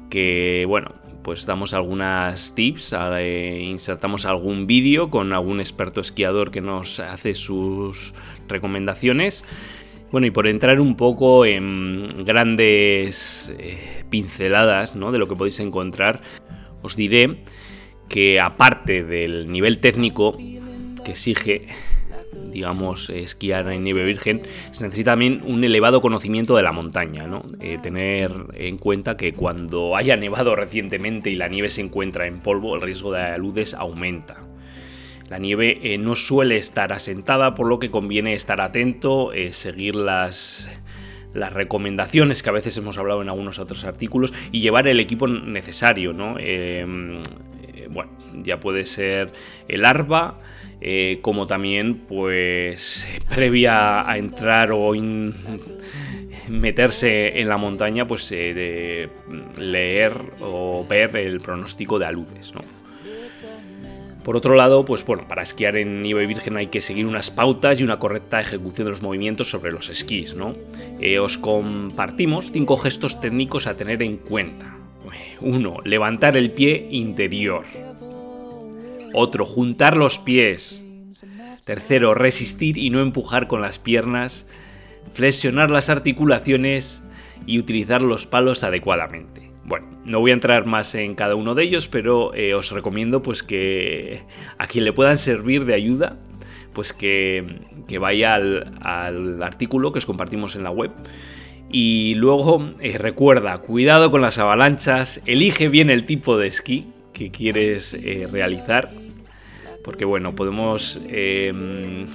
que 0.09 0.65
bueno, 0.67 0.93
pues 1.23 1.45
damos 1.45 1.73
algunas 1.73 2.55
tips, 2.55 2.95
eh, 2.97 3.61
insertamos 3.63 4.25
algún 4.25 4.67
vídeo 4.67 5.09
con 5.09 5.33
algún 5.33 5.59
experto 5.59 6.01
esquiador 6.01 6.51
que 6.51 6.61
nos 6.61 6.99
hace 6.99 7.35
sus 7.35 8.13
recomendaciones. 8.47 9.43
Bueno, 10.11 10.25
y 10.25 10.31
por 10.31 10.47
entrar 10.47 10.79
un 10.79 10.95
poco 10.95 11.45
en 11.45 12.07
grandes 12.25 13.53
eh, 13.59 14.03
pinceladas 14.09 14.95
¿no? 14.95 15.11
de 15.11 15.19
lo 15.19 15.27
que 15.27 15.35
podéis 15.35 15.59
encontrar, 15.59 16.21
os 16.81 16.95
diré 16.95 17.43
que 18.07 18.39
aparte 18.39 19.03
del 19.03 19.51
nivel 19.51 19.79
técnico 19.79 20.35
que 21.05 21.11
exige 21.11 21.67
digamos, 22.51 23.09
esquiar 23.09 23.71
en 23.71 23.83
nieve 23.83 24.03
virgen, 24.03 24.41
se 24.71 24.83
necesita 24.83 25.11
también 25.11 25.41
un 25.45 25.63
elevado 25.63 26.01
conocimiento 26.01 26.55
de 26.55 26.63
la 26.63 26.71
montaña, 26.71 27.27
¿no? 27.27 27.41
Eh, 27.59 27.77
tener 27.81 28.31
en 28.53 28.77
cuenta 28.77 29.17
que 29.17 29.33
cuando 29.33 29.95
haya 29.95 30.15
nevado 30.17 30.55
recientemente 30.55 31.29
y 31.29 31.35
la 31.35 31.47
nieve 31.47 31.69
se 31.69 31.81
encuentra 31.81 32.27
en 32.27 32.39
polvo, 32.39 32.75
el 32.75 32.81
riesgo 32.81 33.11
de 33.11 33.21
aludes 33.21 33.73
aumenta. 33.73 34.37
La 35.29 35.37
nieve 35.37 35.79
eh, 35.83 35.97
no 35.97 36.15
suele 36.15 36.57
estar 36.57 36.91
asentada, 36.91 37.53
por 37.55 37.67
lo 37.67 37.79
que 37.79 37.91
conviene 37.91 38.33
estar 38.33 38.61
atento, 38.61 39.31
eh, 39.31 39.53
seguir 39.53 39.95
las, 39.95 40.69
las 41.33 41.53
recomendaciones 41.53 42.41
que 42.41 42.49
a 42.49 42.53
veces 42.53 42.75
hemos 42.77 42.97
hablado 42.97 43.21
en 43.21 43.29
algunos 43.29 43.59
otros 43.59 43.85
artículos 43.85 44.33
y 44.51 44.61
llevar 44.61 44.87
el 44.87 44.99
equipo 44.99 45.27
necesario, 45.27 46.13
¿no? 46.13 46.37
bueno, 47.91 48.11
ya 48.43 48.59
puede 48.59 48.85
ser 48.85 49.31
el 49.67 49.85
ARBA, 49.85 50.39
eh, 50.81 51.19
como 51.21 51.45
también 51.45 51.95
pues 51.95 53.07
previa 53.29 54.09
a 54.09 54.17
entrar 54.17 54.71
o 54.71 54.93
meterse 56.49 57.39
en 57.39 57.49
la 57.49 57.57
montaña 57.57 58.07
pues 58.07 58.31
eh, 58.31 58.53
de 58.53 59.09
leer 59.61 60.13
o 60.41 60.85
ver 60.87 61.15
el 61.17 61.41
pronóstico 61.41 61.99
de 61.99 62.05
aludes 62.05 62.53
Por 64.23 64.37
otro 64.37 64.55
lado, 64.55 64.85
pues 64.85 65.05
bueno, 65.05 65.27
para 65.27 65.43
esquiar 65.43 65.75
en 65.75 66.01
nieve 66.01 66.25
virgen 66.25 66.57
hay 66.57 66.67
que 66.67 66.81
seguir 66.81 67.05
unas 67.05 67.29
pautas 67.29 67.79
y 67.79 67.83
una 67.83 67.99
correcta 67.99 68.39
ejecución 68.39 68.85
de 68.85 68.91
los 68.91 69.01
movimientos 69.01 69.49
sobre 69.49 69.71
los 69.71 69.89
esquís, 69.89 70.33
¿no? 70.33 70.55
Eh, 70.99 71.19
os 71.19 71.37
compartimos 71.37 72.51
cinco 72.51 72.77
gestos 72.77 73.19
técnicos 73.19 73.67
a 73.67 73.75
tener 73.75 74.01
en 74.01 74.17
cuenta. 74.17 74.77
1. 75.41 75.77
Levantar 75.85 76.37
el 76.37 76.51
pie 76.51 76.87
interior. 76.91 77.63
Otro, 79.13 79.45
juntar 79.45 79.97
los 79.97 80.17
pies. 80.17 80.83
Tercero, 81.65 82.13
resistir 82.13 82.77
y 82.77 82.89
no 82.89 83.01
empujar 83.01 83.47
con 83.47 83.61
las 83.61 83.79
piernas. 83.79 84.47
Flexionar 85.13 85.71
las 85.71 85.89
articulaciones 85.89 87.01
y 87.45 87.59
utilizar 87.59 88.01
los 88.01 88.25
palos 88.25 88.63
adecuadamente. 88.63 89.51
Bueno, 89.65 89.87
no 90.03 90.19
voy 90.19 90.31
a 90.31 90.33
entrar 90.33 90.65
más 90.65 90.95
en 90.95 91.15
cada 91.15 91.35
uno 91.35 91.53
de 91.53 91.63
ellos, 91.63 91.87
pero 91.87 92.33
eh, 92.33 92.55
os 92.55 92.71
recomiendo 92.71 93.21
pues 93.21 93.43
que 93.43 94.23
a 94.57 94.67
quien 94.67 94.83
le 94.83 94.93
puedan 94.93 95.17
servir 95.17 95.65
de 95.65 95.75
ayuda, 95.75 96.17
pues 96.73 96.93
que, 96.93 97.59
vaya 97.99 98.35
al, 98.35 99.43
artículo 99.43 99.91
que 99.91 99.99
os 99.99 100.05
compartimos 100.05 100.55
en 100.55 100.63
la 100.63 100.71
web. 100.71 100.91
Y 101.71 102.15
luego 102.15 102.71
eh, 102.79 102.97
recuerda, 102.97 103.59
cuidado 103.59 104.09
con 104.09 104.21
las 104.21 104.39
avalanchas, 104.39 105.21
elige 105.27 105.69
bien 105.69 105.91
el 105.91 106.05
tipo 106.05 106.37
de 106.37 106.47
esquí, 106.47 106.87
que 107.19 107.31
quieres 107.31 107.93
eh, 107.93 108.27
realizar. 108.31 108.89
Porque 109.83 110.05
bueno, 110.05 110.35
podemos... 110.35 111.01
Em, 111.09 112.07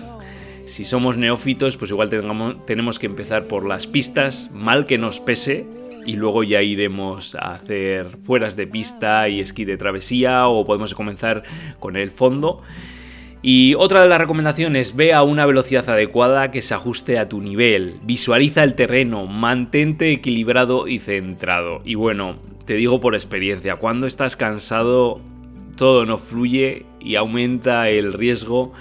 si 0.64 0.87
somos 0.87 1.18
neófitos, 1.18 1.76
pues 1.76 1.90
igual 1.90 2.08
tenemos 2.08 2.99
que 2.99 3.04
empezar 3.04 3.46
por 3.49 3.66
las 3.66 3.87
pistas, 3.87 4.50
mal 4.50 4.87
que 4.87 4.96
nos 4.96 5.20
pese, 5.20 5.66
y 6.06 6.14
luego 6.16 6.42
ya 6.42 6.62
iremos 6.62 7.34
a 7.34 7.52
hacer 7.52 8.06
fueras 8.06 8.56
de 8.56 8.66
pista 8.66 9.28
y 9.28 9.40
esquí 9.40 9.66
de 9.66 9.76
travesía, 9.76 10.49
o 10.49 10.64
podemos 10.64 10.94
comenzar 10.94 11.42
con 11.80 11.96
el 11.96 12.11
fondo. 12.11 12.62
Y 13.46 13.74
otra 13.74 14.02
de 14.02 14.08
las 14.08 14.16
recomendaciones, 14.16 14.96
ve 14.96 15.12
a 15.12 15.22
una 15.22 15.44
velocidad 15.44 15.86
adecuada 15.90 16.50
que 16.50 16.62
se 16.62 16.72
ajuste 16.72 17.18
a 17.18 17.28
tu 17.28 17.42
nivel, 17.42 17.96
visualiza 18.02 18.64
el 18.64 18.72
terreno, 18.72 19.26
mantente 19.26 20.10
equilibrado 20.12 20.88
y 20.88 20.98
centrado. 20.98 21.82
Y 21.84 21.94
bueno, 21.94 22.36
te 22.64 22.72
digo 22.72 23.00
por 23.00 23.14
experiencia, 23.14 23.76
cuando 23.76 24.06
estás 24.06 24.36
cansado 24.36 25.20
todo 25.76 26.06
no 26.06 26.16
fluye 26.16 26.86
y 27.00 27.16
aumenta 27.16 27.90
el 27.90 28.14
riesgo 28.14 28.72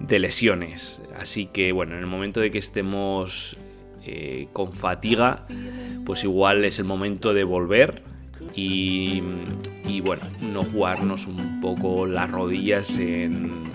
de 0.00 0.18
lesiones. 0.18 1.00
Así 1.16 1.46
que 1.46 1.70
bueno, 1.70 1.94
en 1.94 2.00
el 2.00 2.06
momento 2.08 2.40
de 2.40 2.50
que 2.50 2.58
estemos 2.58 3.58
eh, 4.04 4.48
con 4.52 4.72
fatiga, 4.72 5.46
pues 6.04 6.24
igual 6.24 6.64
es 6.64 6.80
el 6.80 6.84
momento 6.84 7.32
de 7.32 7.44
volver 7.44 8.02
y, 8.56 9.22
y, 9.86 10.00
bueno, 10.00 10.22
no 10.52 10.64
jugarnos 10.64 11.28
un 11.28 11.60
poco 11.60 12.06
las 12.06 12.28
rodillas 12.28 12.98
en, 12.98 13.70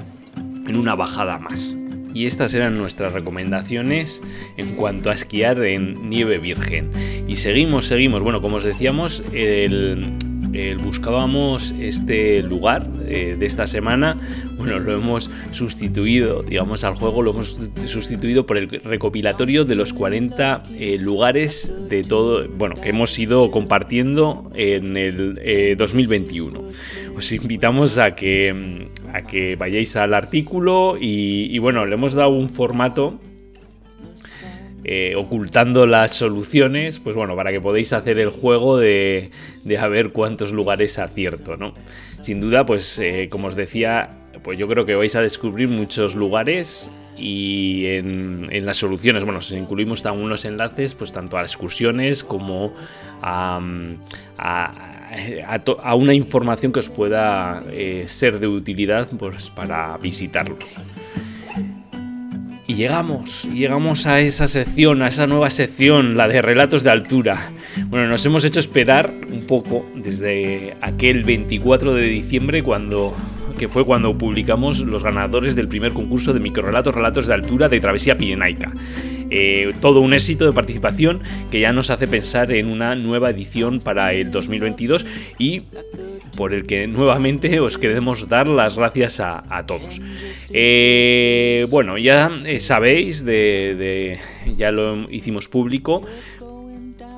en 0.67 0.75
una 0.75 0.95
bajada 0.95 1.37
más. 1.37 1.75
Y 2.15 2.27
estas 2.27 2.53
eran 2.53 2.77
nuestras 2.77 3.11
recomendaciones 3.11 4.23
en 4.55 4.75
cuanto 4.75 5.09
a 5.09 5.13
esquiar 5.13 5.61
en 5.65 6.09
nieve 6.09 6.37
virgen. 6.37 6.89
Y 7.27 7.35
seguimos, 7.35 7.87
seguimos. 7.87 8.23
Bueno, 8.23 8.41
como 8.41 8.55
os 8.55 8.63
decíamos, 8.63 9.21
el, 9.33 10.13
buscábamos 10.81 11.75
este 11.77 12.41
lugar 12.41 12.87
eh, 13.05 13.35
de 13.37 13.45
esta 13.45 13.67
semana. 13.67 14.17
Bueno, 14.57 14.79
lo 14.79 14.93
hemos 14.93 15.29
sustituido, 15.51 16.41
digamos, 16.41 16.85
al 16.85 16.95
juego 16.95 17.21
lo 17.21 17.31
hemos 17.31 17.59
sustituido 17.85 18.45
por 18.45 18.57
el 18.57 18.69
recopilatorio 18.69 19.65
de 19.65 19.75
los 19.75 19.91
40 19.91 20.63
eh, 20.79 20.97
lugares 20.97 21.73
de 21.89 22.01
todo, 22.03 22.47
bueno, 22.47 22.75
que 22.75 22.89
hemos 22.89 23.19
ido 23.19 23.51
compartiendo 23.51 24.49
en 24.55 24.95
el 24.95 25.75
2021. 25.77 26.61
Os 27.15 27.31
invitamos 27.31 27.97
a 27.97 28.13
que, 28.13 28.87
a 29.13 29.21
que 29.21 29.55
vayáis 29.55 29.95
al 29.95 30.13
artículo 30.13 30.97
y, 30.99 31.57
bueno, 31.59 31.85
le 31.85 31.93
hemos 31.93 32.13
dado 32.13 32.29
un 32.29 32.49
formato 32.49 33.19
eh, 34.83 35.15
ocultando 35.15 35.87
las 35.87 36.11
soluciones, 36.11 36.99
pues 36.99 37.15
bueno, 37.15 37.35
para 37.35 37.51
que 37.51 37.61
podáis 37.61 37.93
hacer 37.93 38.19
el 38.19 38.29
juego 38.29 38.77
de, 38.77 39.31
de 39.63 39.77
a 39.77 39.87
ver 39.87 40.11
cuántos 40.11 40.51
lugares 40.51 40.99
acierto, 40.99 41.55
¿no? 41.57 41.73
Sin 42.19 42.41
duda, 42.41 42.65
pues 42.65 42.99
eh, 42.99 43.29
como 43.31 43.47
os 43.47 43.55
decía, 43.55 44.09
pues 44.43 44.59
yo 44.59 44.67
creo 44.67 44.85
que 44.85 44.95
vais 44.95 45.15
a 45.15 45.21
descubrir 45.21 45.69
muchos 45.69 46.15
lugares 46.15 46.91
y 47.17 47.85
en, 47.85 48.65
las 48.65 48.77
soluciones, 48.77 49.23
bueno, 49.23 49.39
si 49.39 49.55
incluimos 49.55 50.05
algunos 50.05 50.43
enlaces, 50.43 50.95
pues 50.95 51.13
tanto 51.13 51.37
a 51.37 51.41
excursiones 51.41 52.23
como 52.25 52.73
a 53.21 53.59
a, 54.37 54.94
una 55.95 56.13
información 56.13 56.71
que 56.71 56.79
os 56.79 56.89
pueda 56.89 57.63
eh, 57.69 58.05
ser 58.07 58.39
de 58.39 58.47
utilidad 58.47 59.07
pues, 59.17 59.49
para 59.49 59.97
visitarlos. 59.97 60.59
Y 62.67 62.73
llegamos, 62.73 63.47
llegamos 63.53 64.07
a 64.07 64.21
esa 64.21 64.47
sección, 64.47 65.03
a 65.03 65.09
esa 65.09 65.27
nueva 65.27 65.51
sección, 65.51 66.17
la 66.17 66.27
de 66.27 66.41
relatos 66.41 66.83
de 66.83 66.89
altura. 66.89 67.51
Bueno, 67.87 68.07
nos 68.07 68.25
hemos 68.25 68.43
hecho 68.43 68.59
esperar 68.59 69.13
un 69.29 69.45
poco 69.45 69.85
desde 69.95 70.75
aquel 70.81 71.23
24 71.23 71.93
de 71.93 72.03
diciembre 72.03 72.63
cuando 72.63 73.13
que 73.57 73.67
fue 73.69 73.85
cuando 73.85 74.17
publicamos 74.17 74.79
los 74.79 75.03
ganadores 75.03 75.55
del 75.55 75.67
primer 75.67 75.93
concurso 75.93 76.33
de 76.33 76.39
microrelatos, 76.39 76.93
relatos 76.93 77.27
de 77.27 77.33
altura 77.33 77.69
de 77.69 77.79
Travesía 77.79 78.17
Pirenaica. 78.17 78.73
Eh, 79.29 79.73
todo 79.81 80.01
un 80.01 80.13
éxito 80.13 80.45
de 80.45 80.53
participación 80.53 81.21
que 81.51 81.59
ya 81.59 81.73
nos 81.73 81.89
hace 81.89 82.07
pensar 82.07 82.51
en 82.51 82.67
una 82.67 82.95
nueva 82.95 83.29
edición 83.29 83.79
para 83.79 84.13
el 84.13 84.31
2022 84.31 85.05
y 85.37 85.63
por 86.37 86.53
el 86.53 86.65
que 86.65 86.87
nuevamente 86.87 87.59
os 87.59 87.77
queremos 87.77 88.27
dar 88.27 88.47
las 88.47 88.75
gracias 88.75 89.19
a, 89.19 89.63
todos. 89.65 90.01
Eh, 90.51 91.65
bueno, 91.69 91.97
ya 91.97 92.29
eh, 92.45 92.59
sabéis, 92.59 93.25
de, 93.25 94.19
ya 94.57 94.71
lo 94.71 95.09
hicimos 95.09 95.47
público, 95.47 96.01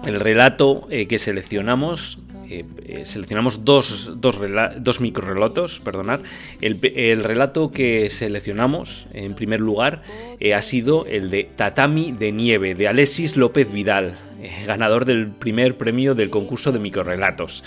el 0.05 0.19
relato 0.19 0.87
que 0.87 1.19
seleccionamos 1.19 2.23
eh, 2.49 2.65
eh, 2.85 3.05
seleccionamos 3.05 3.65
dos, 3.65 4.11
dos, 4.15 4.39
dos 4.79 5.01
microrelatos, 5.01 5.81
perdonad. 5.81 6.21
El, 6.61 7.23
relato 7.23 7.71
que 7.71 8.09
seleccionamos 8.09 9.07
en 9.13 9.33
primer 9.35 9.59
lugar 9.59 10.01
eh, 10.39 10.53
ha 10.53 10.61
sido 10.61 11.05
el 11.05 11.29
de 11.29 11.49
Tatami 11.55 12.11
de 12.11 12.31
Nieve, 12.31 12.73
de 12.73 12.87
Alexis 12.87 13.35
López 13.35 13.71
Vidal, 13.71 14.17
ganador 14.65 15.05
del 15.05 15.27
primer 15.27 15.77
premio 15.77 16.15
del 16.15 16.29
concurso 16.29 16.71
de 16.71 16.79
microrelatos. 16.79 17.63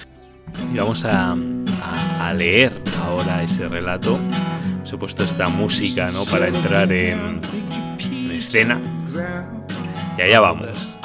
Y 0.73 0.77
vamos 0.77 1.05
a, 1.05 1.37
a, 2.21 2.35
leer 2.35 2.73
ahora 3.05 3.43
ese 3.43 3.69
relato. 3.69 4.19
Os 4.83 4.93
he 4.93 4.97
puesto 4.97 5.25
esta 5.25 5.49
música, 5.49 6.11
¿no? 6.13 6.25
Para 6.25 6.49
entrar 6.49 6.91
en, 6.93 7.41
en 8.01 8.31
escena. 8.31 8.81
Y 10.19 10.23
allá 10.23 10.41
vamos. 10.41 10.99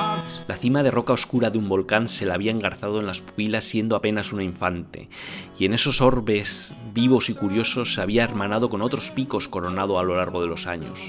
La 0.47 0.55
cima 0.55 0.83
de 0.83 0.91
roca 0.91 1.13
oscura 1.13 1.49
de 1.49 1.57
un 1.57 1.67
volcán 1.67 2.07
se 2.07 2.25
la 2.25 2.35
había 2.35 2.51
engarzado 2.51 2.99
en 2.99 3.07
las 3.07 3.21
pupilas 3.21 3.63
siendo 3.63 3.95
apenas 3.95 4.31
una 4.31 4.43
infante, 4.43 5.09
y 5.57 5.65
en 5.65 5.73
esos 5.73 6.01
orbes 6.01 6.75
vivos 6.93 7.29
y 7.29 7.33
curiosos 7.33 7.95
se 7.95 8.01
había 8.01 8.23
hermanado 8.23 8.69
con 8.69 8.83
otros 8.83 9.09
picos 9.09 9.47
coronado 9.47 9.97
a 9.97 10.03
lo 10.03 10.15
largo 10.15 10.41
de 10.41 10.47
los 10.47 10.67
años. 10.67 10.99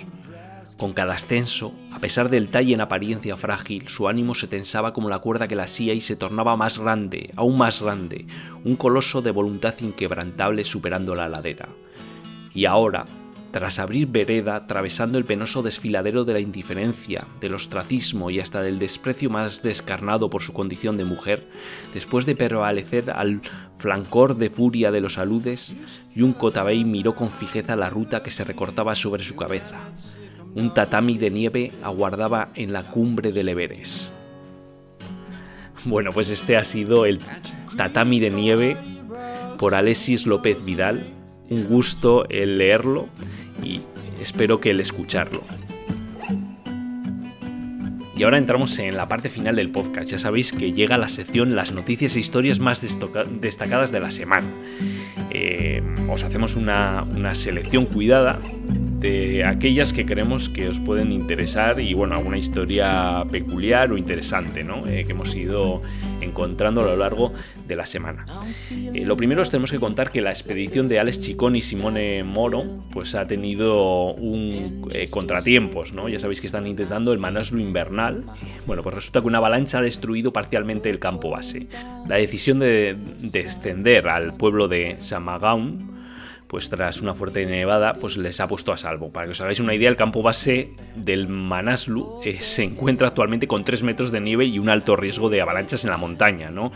Con 0.79 0.93
cada 0.93 1.15
ascenso, 1.15 1.73
a 1.93 2.01
pesar 2.01 2.29
del 2.29 2.49
talle 2.49 2.75
en 2.75 2.83
apariencia 2.83 3.37
frágil, 3.37 3.89
su 3.89 4.09
ánimo 4.09 4.35
se 4.35 4.47
tensaba 4.47 4.93
como 4.93 5.09
la 5.09 5.21
cuerda 5.21 5.49
que 5.49 5.57
la 5.57 5.63
asía 5.65 5.95
y 5.95 6.01
se 6.01 6.17
tornaba 6.17 6.57
más 6.57 6.79
grande, 6.79 7.33
aún 7.37 7.59
más 7.59 7.81
grande, 7.81 8.27
un 8.65 8.77
coloso 8.77 9.23
de 9.23 9.31
voluntad 9.31 9.75
inquebrantable 9.81 10.65
superando 10.65 11.15
la 11.15 11.29
ladera. 11.29 11.69
Y 12.55 12.67
ahora, 12.67 13.07
tras 13.57 13.79
abrir 13.79 14.09
vereda, 14.09 14.55
atravesando 14.55 15.17
el 15.17 15.25
penoso 15.25 15.63
desfiladero 15.63 16.27
de 16.27 16.35
la 16.35 16.41
indiferencia, 16.41 17.27
del 17.41 17.55
ostracismo 17.55 18.29
y 18.29 18.39
hasta 18.39 18.61
del 18.61 18.79
desprecio 18.79 19.31
más 19.31 19.63
descarnado 19.63 20.29
por 20.29 20.43
su 20.43 20.53
condición 20.53 20.99
de 20.99 21.07
mujer, 21.07 21.49
después 21.95 22.27
de 22.27 22.37
prevalecer 22.37 23.11
al 23.11 23.41
flancor 23.79 24.37
de 24.37 24.51
furia 24.51 24.91
de 24.91 25.01
los 25.01 25.17
aludes, 25.17 25.75
Yun 26.15 26.35
Kotabei 26.35 26.85
miró 26.85 27.15
con 27.15 27.31
fijeza 27.31 27.77
la 27.77 27.89
ruta 27.89 28.23
que 28.23 28.29
se 28.29 28.45
recortaba 28.45 28.95
sobre 28.95 29.25
su 29.25 29.37
cabeza. 29.37 29.81
Un 30.55 30.75
tatami 30.75 31.17
de 31.17 31.31
nieve 31.31 31.73
aguardaba 31.83 32.51
en 32.57 32.75
la 32.75 32.91
cumbre 32.91 33.33
del 33.33 33.49
Everest. 33.49 34.13
Bueno, 35.87 36.13
pues 36.13 36.29
este 36.29 36.59
ha 36.59 36.65
sido 36.65 37.07
el 37.07 37.21
tatami 37.79 38.21
de 38.21 38.31
nieve 38.31 38.77
por 39.59 39.75
Alexis 39.75 40.27
López 40.27 40.63
Vidal. 40.63 41.15
Un 41.49 41.69
gusto 41.69 42.29
el 42.29 42.59
leerlo 42.59 43.09
y 43.63 43.83
espero 44.21 44.61
que 44.61 44.71
el 44.71 44.81
escucharlo. 44.81 45.43
Y 48.17 48.23
ahora 48.23 48.39
entramos 48.39 48.79
en 48.79 48.97
la 48.97 49.09
parte 49.09 49.29
final 49.29 49.57
del 49.57 49.71
podcast. 49.71 50.11
Ya 50.11 50.19
sabéis 50.19 50.53
que 50.53 50.73
llega 50.73 50.97
la 50.97 51.09
sección 51.09 51.55
Las 51.55 51.73
noticias 51.73 52.17
e 52.17 52.21
historias 52.21 52.61
más 52.61 52.81
destacadas 52.81 53.93
de 53.93 54.01
la 54.01 54.11
semana. 54.11 54.49
Eh, 55.31 55.83
os 56.09 56.23
hacemos 56.23 56.57
una, 56.57 57.03
una 57.03 57.35
selección 57.35 57.85
cuidada 57.85 58.39
de 58.99 59.45
aquellas 59.45 59.93
que 59.93 60.07
creemos 60.07 60.49
que 60.49 60.69
os 60.69 60.81
pueden 60.81 61.13
interesar 61.13 61.81
y 61.81 61.93
bueno, 61.95 62.15
alguna 62.15 62.39
historia 62.39 63.25
peculiar 63.31 63.93
o 63.93 63.99
interesante 63.99 64.65
¿no? 64.65 64.87
Eh, 64.87 65.05
que 65.05 65.13
hemos 65.13 65.35
ido 65.35 65.83
encontrando 66.21 66.81
a 66.81 66.85
lo 66.85 66.97
largo 66.97 67.33
de 67.67 67.77
la 67.77 67.87
semana. 67.87 68.27
Eh, 68.71 69.05
lo 69.05 69.17
primero 69.17 69.43
os 69.43 69.51
tenemos 69.51 69.71
que 69.71 69.79
contar 69.79 70.11
que 70.11 70.21
la 70.21 70.31
expedición 70.31 70.89
de 70.89 70.99
Alex 70.99 71.21
Chicón 71.21 71.57
y 71.57 71.63
Simone 71.63 72.25
Moro 72.25 72.65
pues 72.91 73.15
ha 73.15 73.27
tenido 73.27 74.15
un 74.15 74.89
eh, 74.93 75.09
contratiempos, 75.11 75.93
¿no? 75.93 76.09
Ya 76.09 76.19
sabéis 76.19 76.41
que 76.41 76.47
están 76.47 76.67
intentando 76.67 77.13
el 77.13 77.19
Manaslu 77.19 77.61
invernal. 77.61 78.25
Bueno, 78.67 78.83
pues 78.83 78.95
resulta 78.95 79.21
que 79.21 79.27
una 79.27 79.39
avalancha 79.39 79.79
ha 79.79 79.83
destruido 79.83 80.33
parcialmente 80.33 80.89
el 80.89 80.99
campo 80.99 81.31
base. 81.31 81.67
La 82.09 82.17
decisión 82.17 82.61
de 82.61 82.97
descender 83.19 84.09
al 84.09 84.35
pueblo 84.35 84.69
de 84.69 84.97
Samagaun 84.99 85.96
pues 86.57 86.71
tras 86.71 87.03
una 87.03 87.13
fuerte 87.13 87.45
nevada, 87.45 87.93
pues 87.93 88.17
les 88.17 88.41
ha 88.41 88.49
puesto 88.49 88.73
a 88.73 88.79
salvo. 88.79 89.11
Para 89.11 89.27
que 89.27 89.33
os 89.33 89.41
hagáis 89.43 89.61
una 89.61 89.75
idea, 89.75 89.91
el 89.91 89.97
campo 89.97 90.23
base 90.23 90.71
del 90.95 91.29
Manaslu 91.29 92.23
eh, 92.25 92.37
se 92.41 92.63
encuentra 92.63 93.09
actualmente 93.09 93.47
con 93.47 93.63
3 93.63 93.83
metros 93.83 94.11
de 94.11 94.23
nieve 94.23 94.47
y 94.47 94.59
un 94.59 94.71
alto 94.71 94.97
riesgo 94.97 95.29
de 95.29 95.43
avalanchas 95.43 95.85
en 95.85 95.91
la 95.91 95.99
montaña, 95.99 96.51
¿no? 96.51 96.73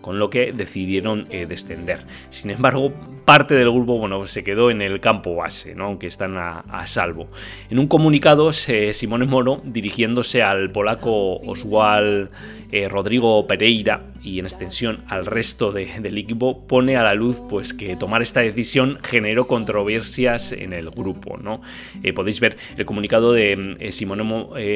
Con 0.00 0.18
lo 0.18 0.30
que 0.30 0.52
decidieron 0.52 1.26
eh, 1.30 1.46
descender. 1.46 2.00
Sin 2.30 2.50
embargo, 2.50 2.92
parte 3.24 3.54
del 3.54 3.70
grupo 3.70 3.98
bueno, 3.98 4.26
se 4.26 4.42
quedó 4.42 4.70
en 4.70 4.82
el 4.82 5.00
campo 5.00 5.36
base, 5.36 5.74
¿no? 5.74 5.84
aunque 5.84 6.06
están 6.06 6.36
a, 6.36 6.86
salvo. 6.86 7.28
En 7.70 7.78
un 7.78 7.86
comunicado, 7.86 8.52
Simone 8.52 9.26
Moro, 9.26 9.60
dirigiéndose 9.64 10.42
al 10.42 10.72
polaco 10.72 11.36
Oswald 11.36 12.30
eh, 12.72 12.88
Rodrigo 12.88 13.46
Pereira 13.46 14.06
y 14.22 14.38
en 14.38 14.44
extensión 14.46 15.02
al 15.08 15.26
resto 15.26 15.72
del 15.72 16.18
equipo, 16.18 16.66
pone 16.66 16.96
a 16.96 17.02
la 17.02 17.14
luz 17.14 17.42
pues, 17.48 17.74
que 17.74 17.96
tomar 17.96 18.22
esta 18.22 18.40
decisión 18.40 18.98
generó 19.02 19.46
controversias 19.46 20.52
en 20.52 20.72
el 20.72 20.90
grupo. 20.90 21.36
¿no? 21.36 21.62
Eh, 22.02 22.12
podéis 22.12 22.38
ver 22.40 22.56
el 22.76 22.86
comunicado 22.86 23.32
de 23.32 23.76
Simone 23.92 24.22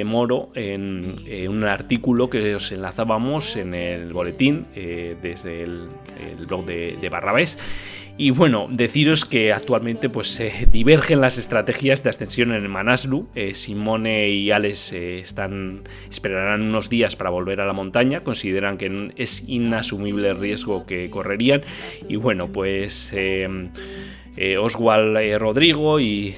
Moro 0.05 0.51
en, 0.55 1.49
un 1.49 1.65
artículo 1.65 2.31
que 2.31 2.55
os 2.55 2.73
enlazábamos 2.73 3.57
en 3.57 3.75
el 3.75 4.13
boletín 4.13 4.67
desde 5.23 5.63
el, 5.63 5.89
blog 6.47 6.65
de, 6.67 6.97
de 7.01 7.09
Barrabés. 7.09 7.59
Y 8.17 8.31
bueno, 8.31 8.69
deciros 8.71 9.25
que 9.25 9.53
actualmente 9.53 10.09
pues 10.09 10.29
se 10.29 10.69
divergen 10.71 11.21
las 11.21 11.37
estrategias 11.37 12.05
de 12.05 12.11
ascensión 12.11 12.53
en 12.53 12.71
Manaslu. 12.71 13.27
Eh, 13.35 13.55
Simone 13.55 14.29
y 14.29 14.53
Alex 14.53 14.93
eh, 14.93 15.19
están, 15.19 15.83
esperarán 16.09 16.63
unos 16.63 16.89
días 16.89 17.17
para 17.17 17.31
volver 17.31 17.61
a 17.61 17.67
la 17.67 17.73
montaña. 17.73 18.23
Consideran 18.23 18.79
que 18.79 19.13
es 19.17 19.49
inasumible 19.49 20.29
el 20.29 20.39
riesgo 20.39 20.87
que 20.87 21.11
correrían. 21.11 21.63
Y 22.09 22.15
bueno, 22.15 22.47
pues 22.53 23.13
eh, 23.17 23.49
Oswald 24.61 25.19
Rodrigo 25.39 25.99
y, 25.99 26.37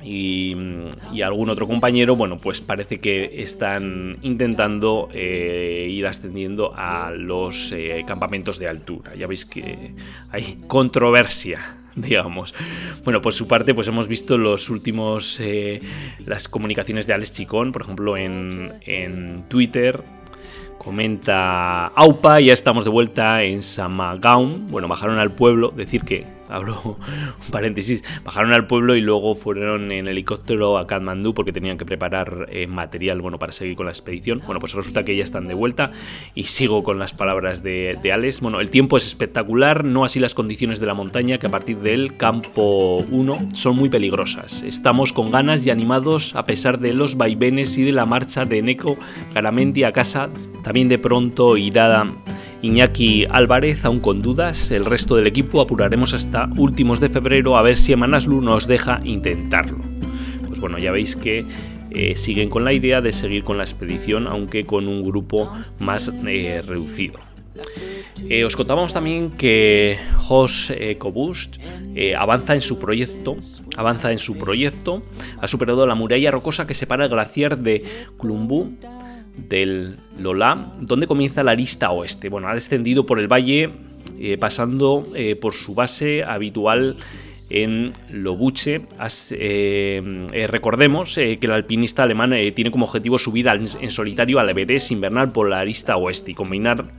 algún 0.00 1.50
otro 1.50 1.66
compañero, 1.66 2.16
bueno, 2.16 2.38
pues 2.38 2.60
parece 2.60 3.00
que 3.00 3.42
están 3.42 4.16
intentando 4.22 5.08
eh, 5.12 5.86
ir 5.90 6.06
ascendiendo 6.06 6.72
a 6.74 7.10
los 7.10 7.72
eh, 7.72 8.04
campamentos 8.06 8.58
de 8.58 8.68
altura. 8.68 9.14
Ya 9.14 9.26
veis 9.26 9.44
que 9.44 9.94
hay 10.30 10.58
controversia 10.66 11.76
digamos. 11.96 12.54
Bueno, 13.04 13.20
por 13.20 13.32
su 13.32 13.46
parte, 13.46 13.74
pues 13.74 13.88
hemos 13.88 14.08
visto 14.08 14.38
los 14.38 14.70
últimos, 14.70 15.40
eh, 15.40 15.80
las 16.24 16.48
comunicaciones 16.48 17.06
de 17.06 17.14
Alex 17.14 17.32
Chicón, 17.32 17.72
por 17.72 17.82
ejemplo, 17.82 18.16
en, 18.16 18.72
en 18.86 19.44
Twitter, 19.48 20.02
comenta 20.78 21.86
Aupa, 21.88 22.40
ya 22.40 22.52
estamos 22.52 22.84
de 22.84 22.90
vuelta 22.90 23.42
en 23.42 23.62
Samagaun. 23.62 24.70
Bueno, 24.70 24.88
bajaron 24.88 25.18
al 25.18 25.32
pueblo, 25.32 25.72
decir 25.76 26.02
que 26.02 26.37
hablo 26.48 26.80
un 26.84 27.50
paréntesis, 27.50 28.04
bajaron 28.24 28.52
al 28.52 28.66
pueblo 28.66 28.96
y 28.96 29.00
luego 29.00 29.34
fueron 29.34 29.92
en 29.92 30.08
helicóptero 30.08 30.78
a 30.78 30.86
Kathmandú 30.86 31.34
porque 31.34 31.52
tenían 31.52 31.78
que 31.78 31.84
preparar 31.84 32.48
eh, 32.50 32.66
material 32.66 33.20
bueno, 33.20 33.38
para 33.38 33.52
seguir 33.52 33.76
con 33.76 33.86
la 33.86 33.92
expedición. 33.92 34.42
Bueno, 34.44 34.60
pues 34.60 34.74
resulta 34.74 35.04
que 35.04 35.16
ya 35.16 35.22
están 35.22 35.48
de 35.48 35.54
vuelta 35.54 35.92
y 36.34 36.44
sigo 36.44 36.82
con 36.82 36.98
las 36.98 37.12
palabras 37.12 37.62
de, 37.62 37.98
de 38.02 38.12
Alex. 38.12 38.40
Bueno, 38.40 38.60
el 38.60 38.70
tiempo 38.70 38.96
es 38.96 39.06
espectacular, 39.06 39.84
no 39.84 40.04
así 40.04 40.20
las 40.20 40.34
condiciones 40.34 40.80
de 40.80 40.86
la 40.86 40.94
montaña 40.94 41.38
que 41.38 41.46
a 41.46 41.50
partir 41.50 41.78
del 41.78 42.16
campo 42.16 43.04
1 43.10 43.48
son 43.54 43.76
muy 43.76 43.88
peligrosas. 43.88 44.62
Estamos 44.62 45.12
con 45.12 45.30
ganas 45.30 45.64
y 45.66 45.70
animados 45.70 46.34
a 46.34 46.46
pesar 46.46 46.78
de 46.78 46.92
los 46.92 47.16
vaivenes 47.16 47.76
y 47.78 47.84
de 47.84 47.92
la 47.92 48.06
marcha 48.06 48.44
de 48.44 48.62
Neko 48.62 48.96
Garamendi 49.34 49.84
a 49.84 49.92
casa. 49.92 50.28
También 50.62 50.88
de 50.88 50.98
pronto 50.98 51.56
irá 51.56 52.06
Iñaki 52.60 53.24
Álvarez 53.30 53.84
aún 53.84 54.00
con 54.00 54.20
dudas, 54.20 54.72
el 54.72 54.84
resto 54.84 55.14
del 55.14 55.28
equipo 55.28 55.60
apuraremos 55.60 56.12
hasta 56.12 56.50
últimos 56.56 56.98
de 56.98 57.08
febrero 57.08 57.56
a 57.56 57.62
ver 57.62 57.76
si 57.76 57.94
Manaslu 57.94 58.40
nos 58.40 58.66
deja 58.66 59.00
intentarlo. 59.04 59.78
Pues 60.46 60.58
bueno, 60.58 60.78
ya 60.78 60.90
veis 60.90 61.14
que 61.14 61.44
eh, 61.90 62.16
siguen 62.16 62.50
con 62.50 62.64
la 62.64 62.72
idea 62.72 63.00
de 63.00 63.12
seguir 63.12 63.44
con 63.44 63.58
la 63.58 63.62
expedición, 63.62 64.26
aunque 64.26 64.64
con 64.64 64.88
un 64.88 65.04
grupo 65.04 65.52
más 65.78 66.10
eh, 66.26 66.60
reducido. 66.66 67.20
Eh, 68.28 68.44
os 68.44 68.56
contábamos 68.56 68.92
también 68.92 69.30
que 69.30 69.96
Jos 70.16 70.72
Kobust 70.98 71.58
avanza 72.16 72.54
en 72.54 72.60
su 72.60 72.80
proyecto, 72.80 73.36
avanza 73.76 74.10
en 74.10 74.18
su 74.18 74.36
proyecto, 74.36 75.02
ha 75.40 75.46
superado 75.46 75.86
la 75.86 75.94
muralla 75.94 76.32
rocosa 76.32 76.66
que 76.66 76.74
separa 76.74 77.04
el 77.04 77.10
glaciar 77.10 77.58
de 77.58 77.84
Klumbu 78.18 78.72
del 79.48 79.96
Lola, 80.18 80.72
donde 80.80 81.06
comienza 81.06 81.42
la 81.42 81.54
lista 81.54 81.90
oeste. 81.90 82.28
Bueno, 82.28 82.48
ha 82.48 82.54
descendido 82.54 83.06
por 83.06 83.18
el 83.18 83.28
valle, 83.28 83.70
eh, 84.18 84.36
pasando 84.38 85.06
eh, 85.14 85.36
por 85.36 85.54
su 85.54 85.74
base 85.74 86.24
habitual 86.24 86.96
en 87.50 87.92
Lobuche. 88.10 88.82
Eh, 89.30 90.46
recordemos 90.48 91.14
que 91.14 91.38
el 91.40 91.52
alpinista 91.52 92.02
alemán 92.02 92.34
tiene 92.54 92.70
como 92.70 92.86
objetivo 92.86 93.18
subir 93.18 93.48
en 93.48 93.90
solitario 93.90 94.38
al 94.38 94.48
Everest 94.50 94.90
invernal 94.90 95.32
por 95.32 95.48
la 95.48 95.60
arista 95.60 95.96
oeste 95.96 96.32
y 96.32 96.34
combinar 96.34 96.90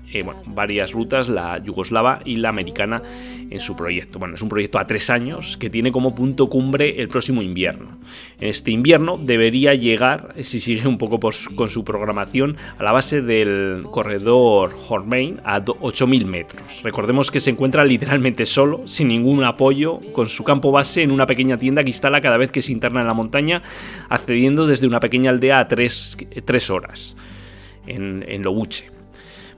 varias 0.45 0.91
rutas, 0.91 1.29
la 1.29 1.61
yugoslava 1.63 2.19
y 2.25 2.37
la 2.37 2.49
americana, 2.49 3.01
en 3.49 3.59
su 3.59 3.75
proyecto. 3.75 4.19
Bueno, 4.19 4.35
es 4.35 4.41
un 4.41 4.49
proyecto 4.49 4.79
a 4.79 4.85
tres 4.85 5.09
años 5.09 5.57
que 5.57 5.69
tiene 5.69 5.91
como 5.91 6.15
punto 6.15 6.49
cumbre 6.49 7.01
el 7.01 7.07
próximo 7.07 7.41
invierno. 7.41 7.97
En 8.39 8.49
este 8.49 8.71
invierno 8.71 9.19
debería 9.21 9.73
llegar, 9.73 10.33
si 10.43 10.59
sigue 10.59 10.87
un 10.87 10.97
poco 10.97 11.19
con 11.55 11.69
su 11.69 11.83
programación, 11.83 12.57
a 12.77 12.83
la 12.83 12.91
base 12.91 13.21
del 13.21 13.83
corredor 13.91 14.75
Hormain 14.87 15.39
a 15.43 15.63
8.000 15.63 16.25
metros. 16.25 16.83
Recordemos 16.83 17.31
que 17.31 17.39
se 17.39 17.49
encuentra 17.49 17.83
literalmente 17.83 18.45
solo, 18.45 18.87
sin 18.87 19.07
ningún 19.07 19.43
apoyo, 19.43 19.99
con 20.13 20.29
su 20.29 20.38
campo 20.43 20.71
base 20.71 21.03
en 21.03 21.11
una 21.11 21.25
pequeña 21.25 21.57
tienda 21.57 21.83
que 21.83 21.89
instala 21.89 22.21
cada 22.21 22.37
vez 22.37 22.51
que 22.51 22.61
se 22.61 22.71
interna 22.71 23.01
en 23.01 23.07
la 23.07 23.13
montaña, 23.13 23.61
accediendo 24.09 24.67
desde 24.67 24.87
una 24.87 24.99
pequeña 24.99 25.29
aldea 25.29 25.59
a 25.59 25.67
tres, 25.67 26.17
horas 26.69 27.15
en, 27.87 28.25
en 28.27 28.43
Lobuche. 28.43 28.99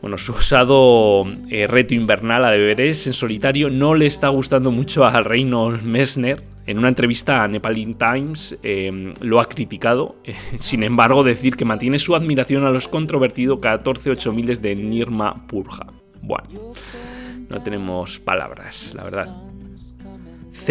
Bueno, 0.01 0.17
su 0.17 0.33
osado 0.33 1.25
eh, 1.49 1.67
reto 1.67 1.93
invernal 1.93 2.43
a 2.43 2.49
deberes 2.49 3.05
en 3.05 3.13
solitario 3.13 3.69
no 3.69 3.93
le 3.93 4.07
está 4.07 4.29
gustando 4.29 4.71
mucho 4.71 5.05
a 5.05 5.21
Reynolds 5.21 5.83
Messner. 5.83 6.43
En 6.65 6.79
una 6.79 6.87
entrevista 6.87 7.43
a 7.43 7.47
Nepalin 7.47 7.95
Times 7.95 8.57
em, 8.63 9.13
lo 9.21 9.39
ha 9.39 9.47
criticado. 9.47 10.15
sin 10.57 10.81
embargo, 10.83 11.23
decir 11.23 11.55
que 11.55 11.65
mantiene 11.65 11.99
su 11.99 12.15
admiración 12.15 12.65
a 12.65 12.71
los 12.71 12.87
controvertidos 12.87 13.59
14-8 13.59 14.59
de 14.59 14.75
Nirma 14.75 15.45
Purja. 15.47 15.85
Bueno, 16.23 16.73
no 17.49 17.61
tenemos 17.61 18.19
palabras, 18.19 18.93
la 18.95 19.03
verdad. 19.03 19.50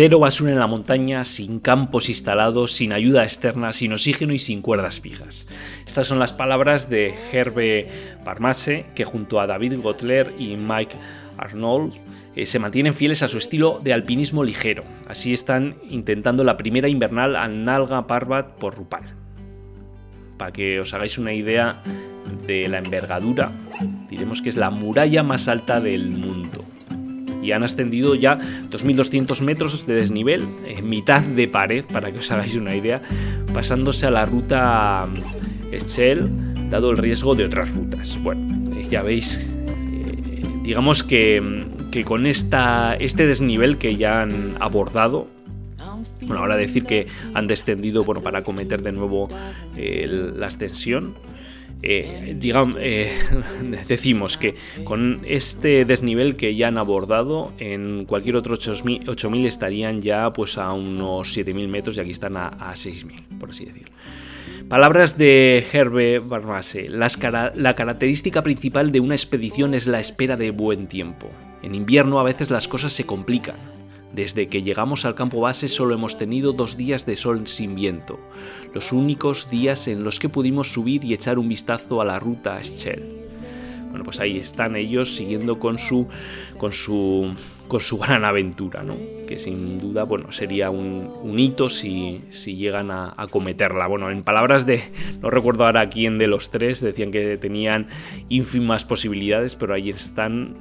Cero 0.02 0.18
basura 0.18 0.50
en 0.50 0.58
la 0.58 0.66
montaña, 0.66 1.26
sin 1.26 1.60
campos 1.60 2.08
instalados, 2.08 2.72
sin 2.72 2.94
ayuda 2.94 3.22
externa, 3.22 3.74
sin 3.74 3.92
oxígeno 3.92 4.32
y 4.32 4.38
sin 4.38 4.62
cuerdas 4.62 4.98
fijas. 4.98 5.52
Estas 5.86 6.06
son 6.06 6.18
las 6.18 6.32
palabras 6.32 6.88
de 6.88 7.14
Herbe 7.30 7.86
Parmase, 8.24 8.86
que 8.94 9.04
junto 9.04 9.40
a 9.40 9.46
David 9.46 9.74
Gotler 9.82 10.32
y 10.38 10.56
Mike 10.56 10.96
Arnold 11.36 11.92
eh, 12.34 12.46
se 12.46 12.58
mantienen 12.58 12.94
fieles 12.94 13.22
a 13.22 13.28
su 13.28 13.36
estilo 13.36 13.78
de 13.84 13.92
alpinismo 13.92 14.42
ligero. 14.42 14.84
Así 15.06 15.34
están 15.34 15.76
intentando 15.90 16.44
la 16.44 16.56
primera 16.56 16.88
invernal 16.88 17.36
al 17.36 17.62
Nalga 17.66 18.06
Parbat 18.06 18.52
por 18.52 18.76
Rupal. 18.76 19.04
Para 20.38 20.50
que 20.50 20.80
os 20.80 20.94
hagáis 20.94 21.18
una 21.18 21.34
idea 21.34 21.76
de 22.46 22.68
la 22.68 22.78
envergadura, 22.78 23.52
diremos 24.08 24.40
que 24.40 24.48
es 24.48 24.56
la 24.56 24.70
muralla 24.70 25.22
más 25.22 25.46
alta 25.46 25.78
del 25.78 26.08
mundo 26.08 26.29
y 27.42 27.53
han 27.53 27.62
ascendido 27.62 28.14
ya 28.14 28.38
2.200 28.70 29.40
metros 29.42 29.87
de 29.87 29.94
desnivel, 29.94 30.46
en 30.66 30.88
mitad 30.88 31.22
de 31.22 31.48
pared, 31.48 31.85
para 31.92 32.12
que 32.12 32.18
os 32.18 32.31
hagáis 32.31 32.55
una 32.55 32.74
idea, 32.74 33.00
pasándose 33.53 34.07
a 34.07 34.11
la 34.11 34.24
ruta 34.24 35.07
Schell, 35.72 36.29
dado 36.70 36.90
el 36.90 36.98
riesgo 36.98 37.35
de 37.35 37.44
otras 37.44 37.72
rutas. 37.74 38.18
Bueno, 38.22 38.70
eh, 38.76 38.87
ya 38.90 39.03
veis, 39.03 39.48
eh, 39.66 40.42
digamos 40.62 41.03
que, 41.03 41.42
con 42.05 42.26
esta, 42.26 42.94
este 42.96 43.26
desnivel 43.26 43.79
que 43.79 43.96
ya 43.96 44.22
han 44.22 44.57
abordado, 44.61 45.29
bueno, 46.22 46.42
ahora 46.42 46.57
decir 46.57 46.85
que 46.85 47.09
han 47.35 47.46
descendido 47.46 48.05
bueno, 48.05 48.20
para 48.20 48.44
cometer 48.44 48.83
de 48.83 48.92
nuevo 48.92 49.29
eh, 49.76 50.07
la 50.37 50.46
ascensión, 50.46 51.14
eh, 51.82 52.36
digamos, 52.38 52.76
eh, 52.78 53.18
decimos 53.88 54.36
que 54.36 54.54
con 54.84 55.22
este 55.26 55.84
desnivel 55.84 56.36
que 56.36 56.54
ya 56.54 56.68
han 56.68 56.78
abordado, 56.78 57.52
en 57.58 58.04
cualquier 58.04 58.36
otro 58.36 58.54
8000 58.54 59.46
estarían 59.46 60.00
ya 60.00 60.32
pues 60.32 60.58
a 60.58 60.72
unos 60.72 61.32
7000 61.32 61.68
metros 61.68 61.96
y 61.96 62.00
aquí 62.00 62.10
están 62.10 62.36
a, 62.36 62.74
6000, 62.74 63.22
por 63.38 63.50
así 63.50 63.64
decirlo. 63.64 63.90
Palabras 64.68 65.18
de 65.18 65.66
Herbe 65.72 66.20
Barmase. 66.20 66.88
la 66.88 67.74
característica 67.74 68.42
principal 68.42 68.92
de 68.92 69.00
una 69.00 69.14
expedición 69.14 69.74
es 69.74 69.86
la 69.86 69.98
espera 69.98 70.36
de 70.36 70.52
buen 70.52 70.86
tiempo. 70.86 71.28
En 71.62 71.74
invierno 71.74 72.20
a 72.20 72.22
veces 72.22 72.50
las 72.50 72.68
cosas 72.68 72.92
se 72.92 73.04
complican. 73.04 73.79
Desde 74.12 74.48
que 74.48 74.62
llegamos 74.62 75.04
al 75.04 75.14
campo 75.14 75.40
base 75.40 75.68
solo 75.68 75.94
hemos 75.94 76.18
tenido 76.18 76.52
dos 76.52 76.76
días 76.76 77.06
de 77.06 77.16
sol 77.16 77.46
sin 77.46 77.74
viento, 77.74 78.18
los 78.74 78.92
únicos 78.92 79.50
días 79.50 79.86
en 79.86 80.02
los 80.02 80.18
que 80.18 80.28
pudimos 80.28 80.72
subir 80.72 81.04
y 81.04 81.14
echar 81.14 81.38
un 81.38 81.48
vistazo 81.48 82.00
a 82.00 82.04
la 82.04 82.18
ruta 82.18 82.62
Schell. 82.62 83.20
Bueno, 83.90 84.04
pues 84.04 84.20
ahí 84.20 84.38
están 84.38 84.76
ellos 84.76 85.16
siguiendo 85.16 85.58
con 85.58 85.78
su, 85.78 86.06
con 86.58 86.72
su, 86.72 87.34
con 87.66 87.80
su 87.80 87.98
gran 87.98 88.24
aventura, 88.24 88.82
¿no? 88.82 88.96
que 89.26 89.38
sin 89.38 89.78
duda 89.78 90.02
bueno, 90.02 90.32
sería 90.32 90.70
un, 90.70 91.38
hito 91.38 91.68
si, 91.68 92.22
si 92.30 92.56
llegan 92.56 92.90
a, 92.90 93.14
a, 93.16 93.28
cometerla. 93.28 93.86
Bueno, 93.86 94.10
en 94.10 94.24
palabras 94.24 94.66
de, 94.66 94.82
no 95.20 95.30
recuerdo 95.30 95.66
ahora 95.66 95.88
quién 95.88 96.18
de 96.18 96.26
los 96.26 96.50
tres, 96.50 96.80
decían 96.80 97.12
que 97.12 97.36
tenían 97.36 97.86
ínfimas 98.28 98.84
posibilidades, 98.84 99.54
pero 99.54 99.74
ahí 99.74 99.90
están 99.90 100.56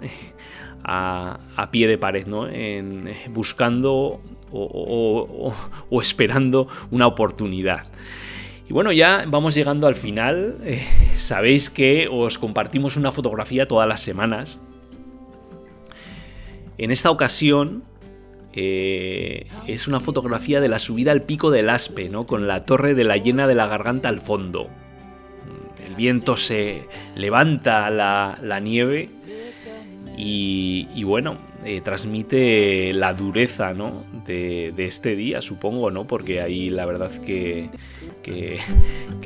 a, 0.83 1.69
pie 1.71 1.87
de 1.87 1.97
pared, 1.97 2.25
¿no? 2.25 2.47
En, 2.47 3.13
buscando 3.29 4.21
o, 4.51 5.53
esperando 6.01 6.67
una 6.91 7.07
oportunidad. 7.07 7.85
Y 8.69 8.73
bueno, 8.73 8.91
ya 8.91 9.25
vamos 9.27 9.55
llegando 9.55 9.87
al 9.87 9.95
final. 9.95 10.57
Eh, 10.63 10.85
sabéis 11.15 11.69
que 11.69 12.07
os 12.07 12.37
compartimos 12.37 12.97
una 12.97 13.11
fotografía 13.11 13.67
todas 13.67 13.87
las 13.87 14.01
semanas. 14.01 14.59
En 16.77 16.91
esta 16.91 17.11
ocasión 17.11 17.83
eh, 18.53 19.47
es 19.67 19.87
una 19.87 19.99
fotografía 19.99 20.61
de 20.61 20.69
la 20.69 20.79
subida 20.79 21.11
al 21.11 21.23
pico 21.23 21.51
del 21.51 21.69
Aspe, 21.69 22.09
¿no? 22.09 22.25
con 22.25 22.47
la 22.47 22.65
torre 22.65 22.93
de 22.93 23.03
la 23.03 23.17
llena 23.17 23.47
de 23.47 23.55
la 23.55 23.67
garganta 23.67 24.07
al 24.09 24.21
fondo. 24.21 24.69
El 25.85 25.95
viento 25.95 26.37
se 26.37 26.87
levanta 27.15 27.89
la 27.89 28.59
nieve 28.59 29.09
y, 30.21 31.03
bueno, 31.05 31.37
eh, 31.63 31.79
transmite 31.79 32.91
la 32.93 33.13
dureza 33.13 33.73
¿no? 33.73 34.03
de, 34.25 34.73
este 34.77 35.15
día, 35.15 35.39
supongo, 35.39 35.91
¿no? 35.91 36.05
Porque 36.05 36.41
ahí 36.41 36.69
la 36.69 36.85
verdad 36.85 37.09
que, 37.21 37.69
que, 38.21 38.59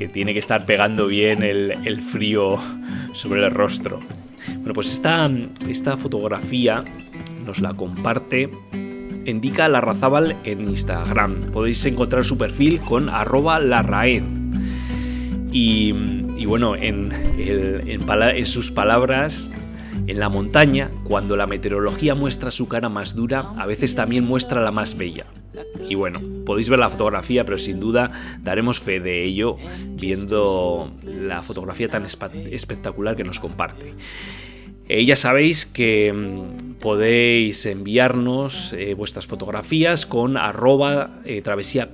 tiene 0.08 0.32
que 0.34 0.38
estar 0.38 0.66
pegando 0.66 1.08
bien 1.08 1.42
el, 1.42 2.00
frío 2.00 2.58
sobre 3.12 3.44
el 3.44 3.50
rostro. 3.50 4.00
Bueno, 4.58 4.72
pues 4.72 4.92
esta, 4.92 5.28
esta 5.68 5.96
fotografía 5.96 6.84
nos 7.44 7.60
la 7.60 7.74
comparte 7.74 8.50
Indica 9.26 9.68
Larrazábal 9.68 10.36
en 10.44 10.60
Instagram. 10.68 11.50
Podéis 11.50 11.84
encontrar 11.86 12.24
su 12.24 12.38
perfil 12.38 12.78
con 12.80 13.08
arroba. 13.08 13.58
Y, 15.50 15.94
y 16.36 16.46
bueno, 16.46 16.76
en, 16.76 17.10
en 17.38 18.46
sus 18.46 18.70
palabras 18.70 19.50
en 20.06 20.18
la 20.18 20.28
montaña, 20.28 20.90
cuando 21.04 21.36
la 21.36 21.46
meteorología 21.46 22.14
muestra 22.14 22.50
su 22.50 22.68
cara 22.68 22.88
más 22.88 23.14
dura, 23.14 23.52
a 23.56 23.66
veces 23.66 23.94
también 23.94 24.24
muestra 24.24 24.60
la 24.60 24.70
más 24.70 24.96
bella. 24.96 25.26
Y 25.88 25.94
bueno, 25.94 26.20
podéis 26.44 26.68
ver 26.68 26.78
la 26.78 26.90
fotografía, 26.90 27.44
pero 27.44 27.58
sin 27.58 27.80
duda 27.80 28.10
daremos 28.42 28.80
fe 28.80 29.00
de 29.00 29.24
ello 29.24 29.56
viendo 29.90 30.92
la 31.04 31.40
fotografía 31.42 31.88
tan 31.88 32.04
espectacular 32.04 33.16
que 33.16 33.24
nos 33.24 33.40
comparte. 33.40 33.94
Eh, 34.86 35.04
ya 35.04 35.16
sabéis 35.16 35.64
que 35.64 36.12
mm, 36.12 36.74
podéis 36.74 37.64
enviarnos 37.64 38.74
eh, 38.74 38.94
vuestras 38.94 39.26
fotografías 39.26 40.04
con 40.04 40.36
arroba 40.36 41.20
eh, 41.24 41.40
travesía 41.40 41.90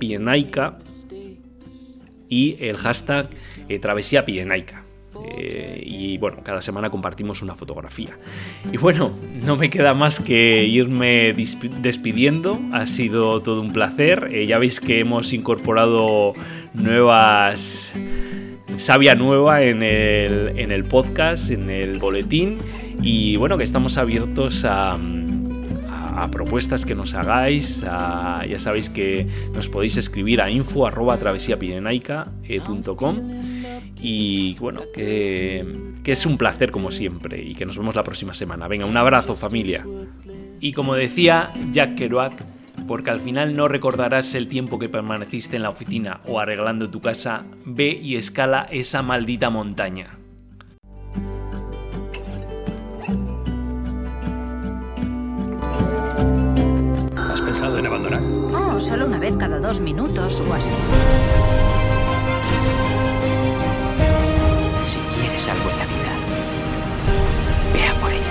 y 2.27 2.57
el 2.59 2.77
hashtag 2.77 3.29
travesía 3.81 4.25
pienaica. 4.25 4.80
Eh, 5.27 5.83
y 5.85 6.17
bueno, 6.17 6.37
cada 6.43 6.61
semana 6.61 6.89
compartimos 6.89 7.41
una 7.41 7.55
fotografía. 7.55 8.17
Y 8.71 8.77
bueno, 8.77 9.11
no 9.43 9.57
me 9.57 9.69
queda 9.69 9.93
más 9.93 10.19
que 10.19 10.65
irme 10.65 11.33
despidiendo. 11.81 12.59
Ha 12.71 12.85
sido 12.87 13.41
todo 13.41 13.61
un 13.61 13.73
placer. 13.73 14.29
Eh, 14.31 14.45
ya 14.45 14.57
veis 14.57 14.79
que 14.79 14.99
hemos 14.99 15.33
incorporado 15.33 16.33
nuevas 16.73 17.93
sabia 18.77 19.15
nueva 19.15 19.63
en 19.63 19.83
el, 19.83 20.57
en 20.57 20.71
el 20.71 20.83
podcast, 20.83 21.51
en 21.51 21.69
el 21.69 21.99
boletín. 21.99 22.57
Y 23.01 23.35
bueno, 23.37 23.57
que 23.57 23.63
estamos 23.63 23.97
abiertos 23.97 24.65
a, 24.65 24.97
propuestas 26.31 26.85
que 26.85 26.93
nos 26.93 27.15
hagáis. 27.15 27.81
ya 27.81 28.59
sabéis 28.59 28.91
que 28.91 29.25
nos 29.53 29.69
podéis 29.69 29.97
escribir 29.97 30.39
a 30.39 30.51
info 30.51 30.85
arroba 30.85 31.17
y 34.01 34.55
bueno, 34.55 34.81
que, 34.93 35.63
que 36.03 36.11
es 36.11 36.25
un 36.25 36.37
placer 36.37 36.71
como 36.71 36.91
siempre 36.91 37.41
y 37.41 37.53
que 37.53 37.65
nos 37.65 37.77
vemos 37.77 37.95
la 37.95 38.03
próxima 38.03 38.33
semana. 38.33 38.67
Venga, 38.67 38.85
un 38.85 38.97
abrazo 38.97 39.35
familia. 39.35 39.85
Y 40.59 40.73
como 40.73 40.95
decía 40.95 41.51
Jack 41.71 41.95
Kerouac, 41.95 42.33
porque 42.87 43.11
al 43.11 43.19
final 43.19 43.55
no 43.55 43.67
recordarás 43.67 44.33
el 44.35 44.47
tiempo 44.47 44.79
que 44.79 44.89
permaneciste 44.89 45.55
en 45.55 45.63
la 45.63 45.69
oficina 45.69 46.21
o 46.25 46.39
arreglando 46.39 46.89
tu 46.89 46.99
casa, 46.99 47.43
ve 47.65 47.99
y 48.01 48.15
escala 48.15 48.67
esa 48.71 49.01
maldita 49.03 49.49
montaña. 49.49 50.17
¿Has 57.15 57.41
pensado 57.41 57.77
en 57.77 57.85
abandonar? 57.85 58.21
Oh, 58.21 58.79
solo 58.79 59.05
una 59.05 59.19
vez 59.19 59.35
cada 59.37 59.59
dos 59.59 59.79
minutos 59.79 60.41
o 60.47 60.53
así 60.53 60.73
algo 65.49 65.71
en 65.71 65.77
la 65.79 65.85
vida, 65.85 66.13
vea 67.73 67.93
por 67.95 68.11
ello. 68.11 68.30